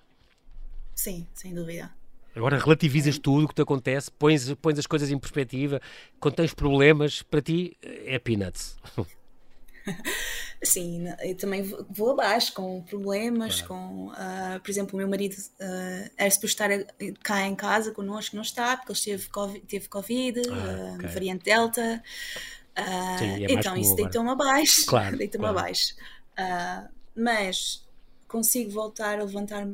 Sim, 0.94 1.26
sem 1.34 1.54
dúvida. 1.54 1.90
Agora 2.34 2.58
relativizas 2.58 3.18
tudo 3.18 3.44
o 3.44 3.48
que 3.48 3.54
te 3.54 3.62
acontece, 3.62 4.10
pões, 4.10 4.54
pões 4.54 4.78
as 4.78 4.86
coisas 4.86 5.10
em 5.10 5.18
perspectiva, 5.18 5.80
quando 6.18 6.36
tens 6.36 6.54
problemas, 6.54 7.22
para 7.22 7.42
ti 7.42 7.76
é 7.82 8.18
peanuts. 8.18 8.78
Sim, 10.62 11.04
eu 11.20 11.34
também 11.36 11.62
vou 11.62 12.10
abaixo 12.10 12.52
com 12.52 12.82
problemas, 12.82 13.62
claro. 13.62 13.82
com, 13.82 14.08
uh, 14.08 14.60
por 14.62 14.70
exemplo, 14.70 14.94
o 14.94 14.98
meu 14.98 15.08
marido 15.08 15.34
uh, 15.34 16.10
era 16.16 16.30
suposto 16.30 16.62
estar 16.62 16.68
cá 17.22 17.46
em 17.46 17.54
casa 17.54 17.92
connosco, 17.92 18.36
não 18.36 18.42
está, 18.42 18.76
porque 18.76 18.92
ele 18.92 19.00
teve 19.00 19.28
Covid, 19.30 19.60
teve 19.66 19.88
COVID 19.88 20.42
ah, 20.48 20.52
uh, 20.52 20.94
okay. 20.96 21.08
variante 21.08 21.44
Delta. 21.44 22.02
Sim, 23.18 23.44
é 23.44 23.52
então 23.52 23.76
isso 23.76 23.94
deitou-me 23.94 24.30
abaixo. 24.30 24.84
Claro, 24.86 25.16
deitou-me 25.18 25.46
claro. 25.46 25.58
abaixo. 25.58 25.94
mas 27.16 27.86
consigo 28.28 28.70
voltar 28.70 29.18
a 29.18 29.24
levantar 29.24 29.66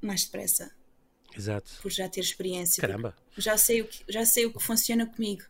mais 0.00 0.24
depressa. 0.24 0.70
Exato. 1.36 1.70
Por 1.80 1.90
já 1.90 2.08
ter 2.08 2.20
experiência. 2.20 2.80
Caramba. 2.80 3.14
Já 3.36 3.56
sei, 3.56 3.82
o 3.82 3.86
que, 3.86 4.04
já 4.08 4.24
sei 4.24 4.46
o 4.46 4.52
que 4.52 4.62
funciona 4.62 5.06
comigo. 5.06 5.42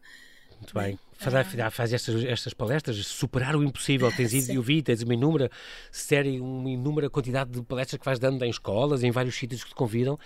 Muito 0.59 0.75
bem. 0.75 0.99
Faz, 1.17 1.35
ah. 1.35 1.71
faz 1.71 1.93
estas, 1.93 2.25
estas 2.25 2.55
palestras, 2.55 2.97
superar 3.07 3.57
o 3.57 3.63
impossível. 3.63 4.11
Tens 4.13 4.33
ido, 4.33 4.53
eu 4.55 4.63
vi, 4.63 4.83
tens 4.83 5.03
uma 5.03 5.15
inúmera 5.15 5.51
série, 5.91 6.41
uma 6.41 6.69
inúmera 6.69 7.09
quantidade 7.09 7.51
de 7.51 7.63
palestras 7.63 7.99
que 7.99 8.05
vais 8.05 8.19
dando 8.19 8.45
em 8.45 8.51
escolas, 8.51 9.03
em 9.03 9.11
vários 9.11 9.35
sítios 9.35 9.63
que 9.63 9.71
te 9.71 9.75
convidam. 9.75 10.19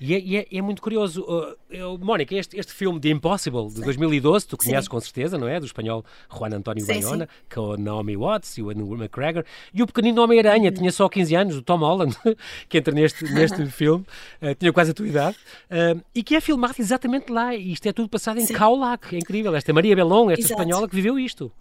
E 0.00 0.14
é, 0.14 0.20
e 0.20 0.36
é, 0.36 0.46
é 0.50 0.62
muito 0.62 0.82
curioso. 0.82 1.22
Uh, 1.22 1.98
Mónica, 1.98 2.34
este, 2.34 2.58
este 2.58 2.72
filme 2.72 3.00
The 3.00 3.10
Impossible, 3.10 3.68
de 3.68 3.76
sim. 3.76 3.82
2012, 3.82 4.46
tu 4.46 4.56
conheces 4.56 4.84
sim. 4.84 4.90
com 4.90 5.00
certeza, 5.00 5.38
não 5.38 5.48
é? 5.48 5.60
Do 5.60 5.66
espanhol 5.66 6.04
Juan 6.30 6.50
António 6.54 6.84
sim, 6.84 6.92
Bayona, 6.92 7.28
com 7.52 7.72
a 7.72 7.76
Naomi 7.76 8.16
Watts 8.16 8.58
e 8.58 8.62
o 8.62 8.70
Andrew 8.70 8.94
McGregor. 8.94 9.44
E 9.72 9.82
o 9.82 9.86
pequenino 9.86 10.22
Homem-Aranha, 10.22 10.70
uhum. 10.70 10.76
tinha 10.76 10.92
só 10.92 11.08
15 11.08 11.34
anos, 11.34 11.56
o 11.56 11.62
Tom 11.62 11.78
Holland, 11.78 12.16
que 12.68 12.78
entra 12.78 12.94
neste, 12.94 13.24
neste 13.32 13.64
filme, 13.70 14.04
uh, 14.40 14.54
tinha 14.54 14.72
quase 14.72 14.90
a 14.90 14.94
tua 14.94 15.06
idade, 15.06 15.36
uh, 15.70 16.02
e 16.14 16.22
que 16.22 16.34
é 16.34 16.40
filmado 16.40 16.74
exatamente 16.78 17.30
lá. 17.30 17.54
E 17.54 17.72
isto 17.72 17.86
é 17.86 17.92
tudo 17.92 18.08
passado 18.08 18.38
em 18.38 18.46
Caulac, 18.46 19.14
é 19.14 19.18
incrível. 19.18 19.54
Esta 19.54 19.72
Maria 19.72 19.94
Belon, 19.94 20.30
esta 20.30 20.40
Exato. 20.40 20.60
espanhola 20.60 20.88
que 20.88 20.94
viveu 20.94 21.18
isto. 21.18 21.52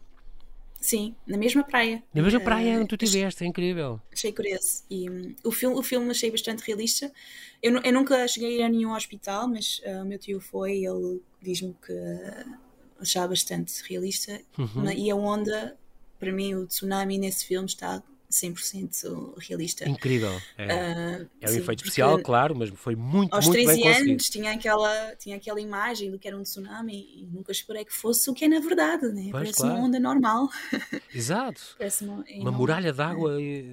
Sim, 0.82 1.15
na 1.28 1.38
mesma 1.38 1.63
praia. 1.63 2.04
Na 2.12 2.24
mesma 2.24 2.39
praia 2.39 2.80
onde 2.80 2.88
tu 2.88 3.06
estiveste, 3.06 3.44
é 3.44 3.48
incrível. 3.48 4.02
Achei 4.12 4.34
curioso. 4.34 4.84
E 4.89 5.08
um, 5.08 5.36
o, 5.44 5.52
filme, 5.52 5.76
o 5.78 5.84
filme 5.84 6.10
achei 6.10 6.32
bastante 6.32 6.63
realista. 6.65 7.12
Eu, 7.62 7.80
eu 7.84 7.94
nunca 7.94 8.28
cheguei 8.28 8.58
a 8.58 8.60
ir 8.60 8.63
a 8.63 8.70
nenhum 8.70 8.94
hospital, 8.94 9.48
mas 9.48 9.80
uh, 9.86 10.02
o 10.02 10.06
meu 10.06 10.17
tio 10.17 10.41
foi 10.41 10.80
e 10.80 10.88
ele 10.88 11.22
diz-me 11.39 11.76
que 11.86 11.94
achava 13.00 13.28
bastante 13.28 13.72
realista. 13.88 14.41
Uhum. 14.58 14.91
E 14.91 15.12
a 15.12 15.15
onda, 15.15 15.78
para 16.20 16.32
mim, 16.32 16.56
o 16.56 16.65
tsunami 16.65 17.20
nesse 17.20 17.46
filme 17.46 17.67
está 17.67 18.02
100% 18.32 19.34
realista. 19.38 19.88
Incrível. 19.88 20.32
É, 20.58 20.65
uh, 20.65 21.30
é 21.41 21.46
um 21.46 21.52
sim, 21.52 21.58
efeito 21.60 21.84
especial, 21.84 22.20
claro, 22.20 22.56
mas 22.56 22.70
foi 22.70 22.96
muito, 22.96 23.34
aos 23.34 23.46
muito 23.46 23.63
13 23.63 23.82
bem 23.82 23.94
anos 23.94 24.30
tinha 24.30 24.52
aquela, 24.52 25.15
tinha 25.17 25.36
aquela 25.36 25.60
imagem 25.60 26.10
do 26.10 26.17
que 26.17 26.28
era 26.28 26.38
um 26.38 26.44
tsunami 26.44 27.08
e 27.15 27.28
nunca 27.32 27.52
esperei 27.52 27.86
que 27.86 27.94
fosse 27.94 28.30
o 28.30 28.34
que 28.34 28.46
é 28.46 28.48
na 28.48 28.60
verdade, 28.60 29.08
né? 29.08 29.24
Pois, 29.24 29.32
Parece 29.32 29.58
claro. 29.58 29.76
uma 29.76 29.86
onda 29.86 30.00
normal. 30.00 30.50
Exato. 31.13 31.62
uma, 32.02 32.26
uma 32.39 32.52
muralha 32.52 32.94
d'água 32.94 33.41
é. 33.41 33.65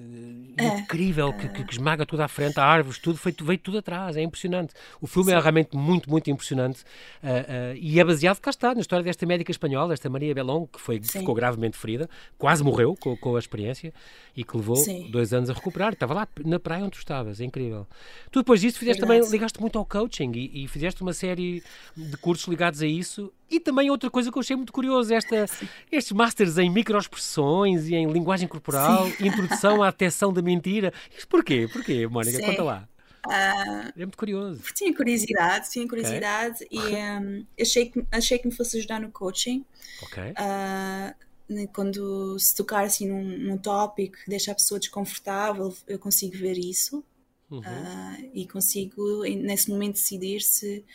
é. 0.57 0.79
incrível 0.79 1.33
que, 1.33 1.47
que, 1.49 1.63
que, 1.63 1.73
esmaga 1.73 2.05
tudo 2.05 2.21
à 2.21 2.27
frente, 2.27 2.59
árvores, 2.59 2.99
tudo, 2.99 3.17
foi, 3.17 3.33
veio 3.41 3.59
tudo 3.59 3.77
atrás, 3.77 4.17
é 4.17 4.21
impressionante. 4.21 4.73
O 4.99 5.07
filme 5.07 5.31
é 5.31 5.35
sim. 5.35 5.39
é 5.39 5.41
realmente 5.41 5.75
muito, 5.75 6.09
muito 6.09 6.29
impressionante 6.29 6.81
uh, 7.23 7.73
uh, 7.73 7.75
e 7.75 7.99
é 7.99 8.03
baseado, 8.03 8.39
cá 8.39 8.49
está, 8.49 8.73
na 8.73 8.81
história 8.81 9.03
desta 9.03 9.25
médica 9.25 9.51
espanhola, 9.51 9.93
esta 9.93 10.09
Maria 10.09 10.33
Belon, 10.33 10.67
que 10.67 10.79
foi, 10.79 11.01
ficou 11.01 11.33
gravemente 11.33 11.77
ferida, 11.77 12.09
quase 12.37 12.63
morreu 12.63 12.95
com, 12.99 13.15
com 13.15 13.35
a 13.35 13.39
experiência 13.39 13.93
e 14.35 14.43
que 14.49 14.57
levou 14.57 14.75
Sim. 14.75 15.09
dois 15.11 15.31
anos 15.33 15.49
a 15.49 15.53
recuperar. 15.53 15.93
Estava 15.93 16.13
lá 16.13 16.27
na 16.43 16.59
praia 16.59 16.83
onde 16.83 16.91
tu 16.91 16.99
estavas, 16.99 17.39
é 17.39 17.45
incrível. 17.45 17.87
Tu 18.31 18.39
depois 18.39 18.59
disso 18.59 18.79
fizeste 18.79 19.01
Verdade. 19.01 19.19
também, 19.21 19.31
ligaste 19.31 19.61
muito 19.61 19.77
ao 19.77 19.85
coaching 19.85 20.31
e, 20.33 20.63
e, 20.63 20.67
fizeste 20.67 21.01
uma 21.01 21.13
série 21.13 21.63
de 21.95 22.17
cursos 22.17 22.47
ligados 22.47 22.81
a 22.81 22.87
isso. 22.87 23.31
E 23.49 23.59
também 23.59 23.89
outra 23.89 24.09
coisa 24.09 24.31
que 24.31 24.37
eu 24.37 24.41
achei 24.41 24.55
muito 24.55 24.73
curioso, 24.73 25.13
esta, 25.13 25.45
estes 25.91 26.11
masters 26.11 26.57
em 26.57 26.69
microexpressões 26.69 27.87
e 27.87 27.95
em 27.95 28.11
linguagem 28.11 28.47
corporal, 28.47 29.07
Sim. 29.07 29.27
introdução 29.27 29.83
à 29.83 29.91
detecção 29.91 30.33
da 30.33 30.41
mentira. 30.41 30.91
Isto 31.15 31.27
porquê? 31.27 31.69
Porquê, 31.71 32.07
Mónica? 32.07 32.39
Conta 32.43 32.63
lá. 32.63 32.89
Uh, 33.27 33.91
é 33.95 34.05
muito 34.05 34.17
curioso. 34.17 34.61
Tinha 34.73 34.95
curiosidade, 34.95 35.69
tinha 35.69 35.87
curiosidade 35.87 36.63
okay. 36.63 36.79
e 36.79 36.95
um, 37.19 37.45
achei, 37.59 37.89
que, 37.89 38.05
achei 38.11 38.39
que 38.39 38.47
me 38.47 38.55
fosse 38.55 38.77
ajudar 38.77 38.99
no 38.99 39.11
coaching. 39.11 39.65
Ok. 40.01 40.23
Uh, 40.23 41.28
quando 41.73 42.37
se 42.39 42.55
tocar 42.55 42.85
assim 42.85 43.07
num, 43.07 43.23
num 43.23 43.57
tópico 43.57 44.17
que 44.23 44.29
deixa 44.29 44.51
a 44.51 44.55
pessoa 44.55 44.79
desconfortável, 44.79 45.75
eu 45.87 45.97
consigo 45.97 46.37
ver 46.37 46.57
isso 46.57 47.03
uhum. 47.49 47.59
uh, 47.59 48.29
e 48.33 48.47
consigo 48.47 49.23
nesse 49.23 49.69
momento 49.69 49.95
decidir 49.95 50.41
se 50.41 50.85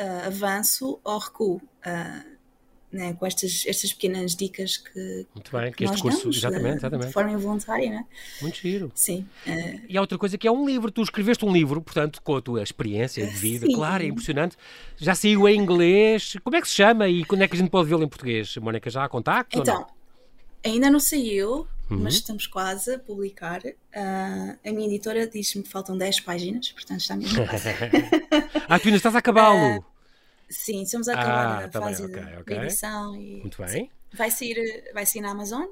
uh, 0.00 0.26
avanço 0.26 1.00
ou 1.02 1.18
recuo. 1.18 1.56
Uh, 1.56 2.39
né, 2.92 3.12
com 3.14 3.24
estas, 3.24 3.64
estas 3.66 3.92
pequenas 3.92 4.34
dicas 4.34 4.76
que, 4.76 5.26
Muito 5.34 5.56
bem, 5.56 5.70
que, 5.70 5.78
que 5.78 5.84
este 5.84 6.02
curso, 6.02 6.20
damos, 6.20 6.36
exatamente, 6.36 6.76
exatamente. 6.78 7.06
de 7.06 7.12
forma 7.12 7.32
involuntária, 7.32 7.90
né? 7.90 8.04
Muito 8.42 8.58
giro. 8.58 8.90
Sim. 8.94 9.26
Uh... 9.46 9.80
E 9.88 9.96
há 9.96 10.00
outra 10.00 10.18
coisa 10.18 10.36
que 10.36 10.48
é 10.48 10.50
um 10.50 10.66
livro, 10.66 10.90
tu 10.90 11.02
escreveste 11.02 11.44
um 11.44 11.52
livro, 11.52 11.80
portanto, 11.80 12.20
com 12.22 12.36
a 12.36 12.42
tua 12.42 12.62
experiência 12.62 13.24
de 13.24 13.32
vida, 13.32 13.66
Sim. 13.66 13.74
claro, 13.74 14.02
é 14.02 14.06
impressionante. 14.06 14.56
Já 14.96 15.14
saiu 15.14 15.48
em 15.48 15.56
inglês, 15.56 16.36
como 16.42 16.56
é 16.56 16.60
que 16.60 16.68
se 16.68 16.74
chama 16.74 17.08
e 17.08 17.24
quando 17.24 17.42
é 17.42 17.48
que 17.48 17.54
a 17.54 17.58
gente 17.58 17.70
pode 17.70 17.88
vê-lo 17.88 18.02
em 18.02 18.08
português? 18.08 18.56
Mónica, 18.56 18.90
já 18.90 19.04
há 19.04 19.08
contacto? 19.08 19.58
Então, 19.58 19.86
ainda 20.64 20.90
não 20.90 21.00
saiu, 21.00 21.66
uhum. 21.90 21.98
mas 22.02 22.14
estamos 22.14 22.46
quase 22.46 22.94
a 22.94 22.98
publicar. 22.98 23.60
Uh, 23.64 24.58
a 24.64 24.72
minha 24.72 24.86
editora 24.86 25.26
diz-me 25.26 25.62
que 25.62 25.68
faltam 25.68 25.96
10 25.96 26.20
páginas, 26.20 26.72
portanto 26.72 27.00
está 27.00 27.16
mesmo 27.16 27.46
quase. 27.46 27.68
ah, 28.68 28.78
tu 28.78 28.88
ainda 28.88 28.96
estás 28.96 29.14
a 29.14 29.18
acabá-lo? 29.18 29.78
Uh, 29.78 29.84
Sim, 30.50 30.82
estamos 30.82 31.08
a 31.08 31.14
ah, 31.14 31.64
a 31.64 31.68
tá 31.68 31.80
fase 31.80 32.06
bem, 32.08 32.22
okay, 32.22 32.38
okay. 32.38 32.58
de 32.58 32.64
edição. 32.64 33.14
E, 33.14 33.40
Muito 33.40 33.62
bem. 33.62 33.88
Vai 34.12 34.30
sair, 34.32 34.90
vai 34.92 35.06
sair 35.06 35.22
na 35.22 35.30
Amazon. 35.30 35.66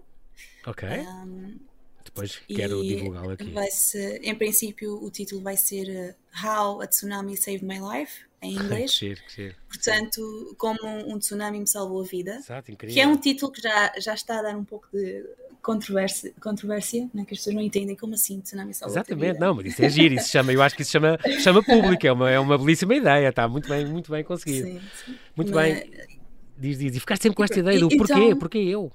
Ok. 0.65 0.89
Um, 0.89 1.59
Depois 2.05 2.41
quero 2.47 2.83
divulgá-lo 2.83 3.33
aqui. 3.33 3.51
Vai 3.51 3.71
ser, 3.73 4.21
em 4.23 4.35
princípio, 4.37 5.03
o 5.03 5.11
título 5.11 5.43
vai 5.43 5.57
ser 5.57 6.15
uh, 6.15 6.47
How 6.47 6.81
a 6.81 6.87
Tsunami 6.87 7.37
Saved 7.37 7.65
My 7.65 7.81
Life, 7.81 8.25
em 8.43 8.55
inglês. 8.57 8.93
que 8.93 9.07
giro, 9.07 9.21
que 9.27 9.35
giro. 9.35 9.55
Portanto, 9.69 10.55
como 10.59 10.79
um 10.83 11.19
tsunami 11.19 11.61
me 11.61 11.67
salvou 11.67 12.01
a 12.01 12.05
vida. 12.05 12.37
Exato, 12.37 12.71
incrível. 12.71 12.95
Que 12.95 13.01
é 13.01 13.07
um 13.07 13.17
título 13.17 13.53
que 13.53 13.61
já, 13.61 13.93
já 13.99 14.15
está 14.15 14.39
a 14.39 14.43
dar 14.43 14.57
um 14.57 14.65
pouco 14.65 14.89
de 14.93 15.25
controvérsia, 15.63 16.33
controvérsia 16.41 17.11
né? 17.13 17.25
que 17.25 17.35
as 17.35 17.41
pessoas 17.41 17.57
não 17.57 17.63
entendem 17.63 17.95
como 17.95 18.15
assim 18.15 18.41
tsunami 18.41 18.73
salva 18.73 18.95
Exatamente, 18.95 19.39
não, 19.39 19.55
mas 19.55 19.67
isso 19.67 19.85
é 19.85 19.91
giro, 19.91 20.15
isso 20.15 20.31
chama, 20.31 20.53
eu 20.53 20.63
acho 20.63 20.75
que 20.75 20.83
isso 20.83 20.93
chama, 20.93 21.19
chama 21.41 21.63
público, 21.63 22.07
é 22.07 22.13
uma, 22.13 22.31
é 22.31 22.41
uma 22.41 22.57
belíssima 22.57 22.95
ideia, 22.95 23.29
está 23.29 23.47
muito 23.47 23.69
bem, 23.69 23.85
muito 23.85 24.11
bem 24.11 24.25
conseguido. 24.25 24.67
Sim, 24.67 24.81
sim. 25.05 25.15
Muito 25.37 25.53
mas... 25.53 25.81
bem. 25.81 26.09
Diz, 26.57 26.79
diz, 26.79 26.97
e 26.97 27.01
ficaste 27.01 27.23
sempre 27.23 27.37
com 27.37 27.45
esta 27.45 27.59
ideia 27.59 27.79
do 27.79 27.87
então, 27.87 27.99
porquê, 27.99 28.35
porquê 28.35 28.59
eu, 28.59 28.91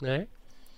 não 0.00 0.10
é? 0.10 0.26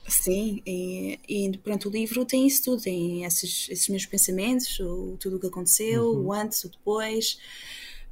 Sim, 0.07 0.62
e, 0.67 1.19
e 1.29 1.59
pronto, 1.59 1.88
o 1.88 1.93
livro 1.93 2.25
tem 2.25 2.47
isso 2.47 2.62
tudo, 2.62 2.83
tem 2.83 3.25
esses, 3.25 3.69
esses 3.71 3.88
meus 3.88 4.07
pensamentos, 4.07 4.79
o, 4.81 5.17
tudo 5.19 5.37
o 5.37 5.40
que 5.40 5.47
aconteceu, 5.47 6.05
uhum. 6.05 6.27
o 6.27 6.33
antes, 6.33 6.62
o 6.64 6.71
depois. 6.71 7.38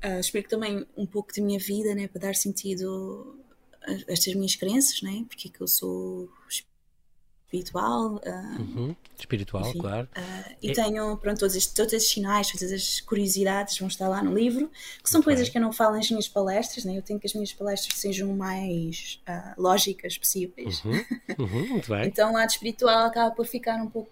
Uh, 0.04 0.18
explico 0.18 0.48
também 0.48 0.86
um 0.96 1.06
pouco 1.06 1.32
da 1.34 1.42
minha 1.42 1.58
vida, 1.58 1.94
né, 1.94 2.08
para 2.08 2.22
dar 2.22 2.34
sentido 2.34 3.38
a 3.86 3.92
estas 4.12 4.34
minhas 4.34 4.56
crenças, 4.56 5.00
né, 5.02 5.24
porque 5.28 5.48
é 5.48 5.50
que 5.50 5.60
eu 5.60 5.68
sou 5.68 6.28
espiritual. 7.52 8.16
Uh, 8.16 8.60
uhum. 8.60 8.96
Espiritual, 9.18 9.68
enfim, 9.68 9.78
claro. 9.78 10.08
Uh, 10.16 10.56
e 10.62 10.72
tenho, 10.72 11.16
pronto, 11.18 11.38
todos 11.38 11.54
estes, 11.54 11.72
todos 11.72 11.92
esses 11.92 12.10
sinais, 12.10 12.50
todas 12.50 12.72
as 12.72 13.00
curiosidades 13.00 13.78
vão 13.78 13.88
estar 13.88 14.08
lá 14.08 14.22
no 14.22 14.34
livro, 14.34 14.70
que 15.02 15.08
são 15.08 15.18
Muito 15.18 15.26
coisas 15.26 15.44
bem. 15.44 15.52
que 15.52 15.58
eu 15.58 15.62
não 15.62 15.72
falo 15.72 15.96
nas 15.96 16.08
minhas 16.10 16.28
palestras, 16.28 16.84
né? 16.84 16.96
eu 16.96 17.02
tenho 17.02 17.20
que 17.20 17.26
as 17.26 17.34
minhas 17.34 17.52
palestras 17.52 17.98
sejam 17.98 18.34
mais 18.34 19.20
uh, 19.28 19.60
lógicas 19.60 20.16
possíveis. 20.16 20.82
Uhum. 20.84 21.04
Uhum. 21.38 21.68
Muito 21.68 21.88
bem. 21.92 22.06
então 22.06 22.30
o 22.30 22.32
lado 22.32 22.50
espiritual 22.50 23.06
acaba 23.06 23.34
por 23.34 23.46
ficar 23.46 23.76
um 23.76 23.88
pouco 23.88 24.10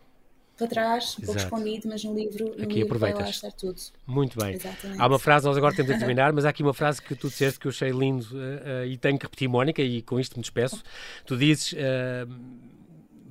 para 0.60 0.68
trás, 0.68 1.16
um 1.18 1.24
pouco 1.24 1.40
escondido, 1.40 1.88
mas 1.88 2.04
no 2.04 2.14
livro, 2.14 2.54
no 2.56 2.64
aqui 2.64 2.74
livro 2.74 2.82
aproveitas. 2.84 3.22
vai 3.22 3.30
estar 3.30 3.52
tudo. 3.52 3.80
Muito 4.06 4.38
bem. 4.38 4.54
Exatamente. 4.54 5.00
Há 5.00 5.06
uma 5.06 5.18
frase, 5.18 5.46
nós 5.46 5.56
agora 5.56 5.74
temos 5.74 5.90
a 5.90 5.96
terminar, 5.98 6.32
mas 6.32 6.44
há 6.44 6.50
aqui 6.50 6.62
uma 6.62 6.74
frase 6.74 7.00
que 7.00 7.14
tu 7.14 7.28
disseste 7.28 7.58
que 7.58 7.66
eu 7.66 7.70
achei 7.70 7.90
lindo 7.90 8.26
uh, 8.32 8.82
uh, 8.82 8.86
e 8.86 8.96
tenho 8.98 9.18
que 9.18 9.24
repetir, 9.24 9.48
Mónica, 9.48 9.80
e 9.80 10.02
com 10.02 10.20
isto 10.20 10.36
me 10.36 10.42
despeço. 10.42 10.82
Tu 11.24 11.36
dizes 11.36 11.72
uh, 11.72 12.30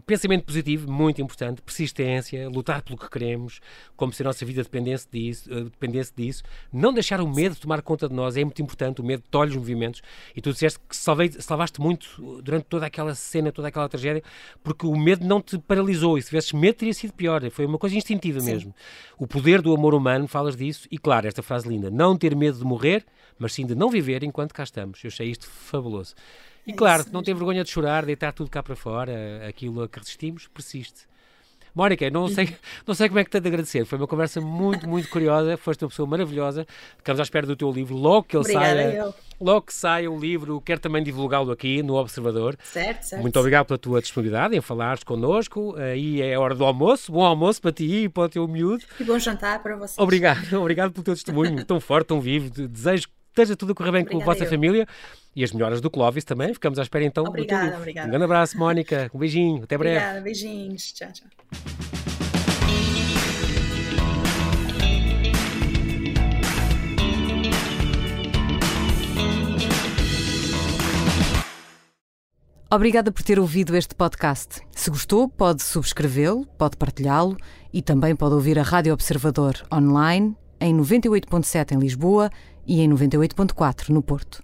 pensamento 0.09 0.43
positivo, 0.43 0.91
muito 0.91 1.21
importante, 1.21 1.61
persistência, 1.61 2.49
lutar 2.49 2.81
pelo 2.81 2.97
que 2.97 3.07
queremos, 3.07 3.61
como 3.95 4.11
se 4.11 4.23
a 4.23 4.25
nossa 4.25 4.43
vida 4.43 4.63
dependesse 4.63 5.07
disso, 5.11 5.53
eh, 5.53 5.65
dependesse 5.65 6.11
disso. 6.15 6.41
Não 6.73 6.91
deixar 6.91 7.21
o 7.21 7.29
medo 7.29 7.55
tomar 7.55 7.83
conta 7.83 8.09
de 8.09 8.15
nós 8.15 8.35
é 8.35 8.43
muito 8.43 8.59
importante, 8.59 9.01
o 9.01 9.03
medo 9.03 9.21
tolhe 9.29 9.51
os 9.51 9.57
movimentos. 9.57 10.01
E 10.35 10.41
tu 10.41 10.51
disseste 10.51 10.79
que 10.79 10.95
salvaste 10.95 11.79
muito 11.79 12.41
durante 12.41 12.63
toda 12.63 12.87
aquela 12.87 13.13
cena, 13.13 13.51
toda 13.51 13.67
aquela 13.67 13.87
tragédia, 13.87 14.23
porque 14.63 14.87
o 14.87 14.97
medo 14.97 15.23
não 15.27 15.39
te 15.39 15.59
paralisou. 15.59 16.17
E 16.17 16.23
se 16.23 16.29
tivesses 16.29 16.53
medo, 16.53 16.75
teria 16.75 16.93
sido 16.93 17.13
pior. 17.13 17.47
Foi 17.51 17.67
uma 17.67 17.77
coisa 17.77 17.95
instintiva 17.95 18.39
sim. 18.39 18.51
mesmo. 18.51 18.75
O 19.15 19.27
poder 19.27 19.61
do 19.61 19.75
amor 19.75 19.93
humano, 19.93 20.27
falas 20.27 20.55
disso. 20.55 20.87
E 20.89 20.97
claro, 20.97 21.27
esta 21.27 21.43
frase 21.43 21.69
linda: 21.69 21.91
não 21.91 22.17
ter 22.17 22.35
medo 22.35 22.57
de 22.57 22.65
morrer, 22.65 23.05
mas 23.37 23.53
sim 23.53 23.63
de 23.63 23.75
não 23.75 23.89
viver 23.91 24.23
enquanto 24.23 24.55
cá 24.55 24.63
estamos. 24.63 25.03
Eu 25.03 25.09
achei 25.09 25.29
isto 25.29 25.45
fabuloso. 25.45 26.15
E 26.69 26.73
é 26.73 26.75
claro, 26.75 27.05
não 27.11 27.23
ter 27.23 27.33
vergonha 27.33 27.63
de 27.63 27.69
chorar, 27.69 28.05
deitar 28.05 28.31
tudo 28.31 28.49
cá 28.49 28.61
para 28.61 28.75
fora, 28.75 29.47
aquilo 29.47 29.81
a 29.83 29.87
que 29.89 29.99
resistimos, 29.99 30.47
persiste. 30.47 31.09
Mónica, 31.73 32.09
não 32.09 32.27
sei, 32.27 32.55
não 32.85 32.93
sei 32.93 33.07
como 33.07 33.19
é 33.19 33.23
que 33.23 33.29
tenho 33.29 33.41
de 33.41 33.47
agradecer. 33.47 33.85
Foi 33.85 33.97
uma 33.97 34.07
conversa 34.07 34.41
muito, 34.41 34.87
muito 34.87 35.07
curiosa. 35.09 35.55
Foste 35.57 35.83
uma 35.83 35.89
pessoa 35.89 36.07
maravilhosa. 36.07 36.65
Ficamos 36.97 37.19
à 37.19 37.23
espera 37.23 37.45
do 37.45 37.55
teu 37.55 37.71
livro. 37.71 37.95
Logo 37.95 38.23
que 38.23 38.35
ele 38.35 38.41
Obrigada, 38.41 38.65
saia, 38.65 38.97
eu. 38.97 39.13
logo 39.39 39.61
que 39.61 39.73
saia 39.73 40.11
o 40.11 40.19
livro, 40.19 40.59
quero 40.61 40.79
também 40.79 41.03
divulgá-lo 41.03 41.51
aqui 41.51 41.81
no 41.83 41.95
Observador. 41.95 42.57
Certo, 42.63 43.03
certo. 43.03 43.21
Muito 43.21 43.37
obrigado 43.39 43.67
pela 43.67 43.77
tua 43.77 44.01
disponibilidade 44.01 44.55
em 44.55 44.61
falares 44.61 45.03
connosco. 45.03 45.75
Aí 45.77 46.21
é 46.21 46.37
hora 46.37 46.55
do 46.55 46.65
almoço. 46.65 47.11
Bom 47.11 47.23
almoço 47.23 47.61
para 47.61 47.71
ti 47.71 48.03
e 48.03 48.09
para 48.09 48.23
o 48.23 48.29
teu 48.29 48.47
miúdo. 48.47 48.83
E 48.99 49.03
bom 49.03 49.17
jantar 49.19 49.61
para 49.61 49.75
vocês. 49.75 49.97
Obrigado, 49.97 50.53
obrigado 50.59 50.91
pelo 50.91 51.03
teu 51.03 51.13
testemunho 51.13 51.63
tão 51.63 51.79
forte, 51.79 52.07
tão 52.07 52.19
vivo. 52.19 52.49
Desejo 52.49 53.07
que 53.07 53.13
esteja 53.29 53.55
tudo 53.55 53.71
a 53.71 53.75
correr 53.75 53.91
bem 53.91 54.01
Obrigada 54.01 54.25
com 54.25 54.29
a 54.29 54.33
vossa 54.33 54.43
eu. 54.43 54.49
família 54.49 54.87
e 55.35 55.43
as 55.43 55.51
melhoras 55.51 55.81
do 55.81 55.89
Clóvis 55.89 56.23
também. 56.23 56.53
Ficamos 56.53 56.79
à 56.79 56.81
espera 56.81 57.05
então 57.05 57.23
obrigada, 57.25 57.77
obrigada. 57.77 58.07
Um 58.07 58.11
grande 58.11 58.25
abraço, 58.25 58.57
Mónica. 58.57 59.09
Um 59.13 59.19
beijinho. 59.19 59.63
Até 59.63 59.77
breve. 59.77 59.97
Obrigada, 59.97 60.21
beijinhos. 60.21 60.93
Tchau, 60.93 61.11
tchau. 61.11 61.27
Obrigada 72.71 73.11
por 73.11 73.23
ter 73.23 73.39
ouvido 73.39 73.75
este 73.75 73.95
podcast. 73.95 74.61
Se 74.75 74.91
gostou, 74.91 75.27
pode 75.27 75.63
subscrevê-lo, 75.63 76.45
pode 76.55 76.77
partilhá-lo 76.77 77.35
e 77.73 77.81
também 77.81 78.15
pode 78.15 78.35
ouvir 78.35 78.59
a 78.59 78.61
Rádio 78.61 78.93
Observador 78.93 79.55
online 79.73 80.37
em 80.61 80.75
98.7 80.77 81.71
em 81.71 81.79
Lisboa 81.79 82.29
e 82.67 82.81
em 82.81 82.87
98.4 82.87 83.89
no 83.89 84.03
Porto. 84.03 84.43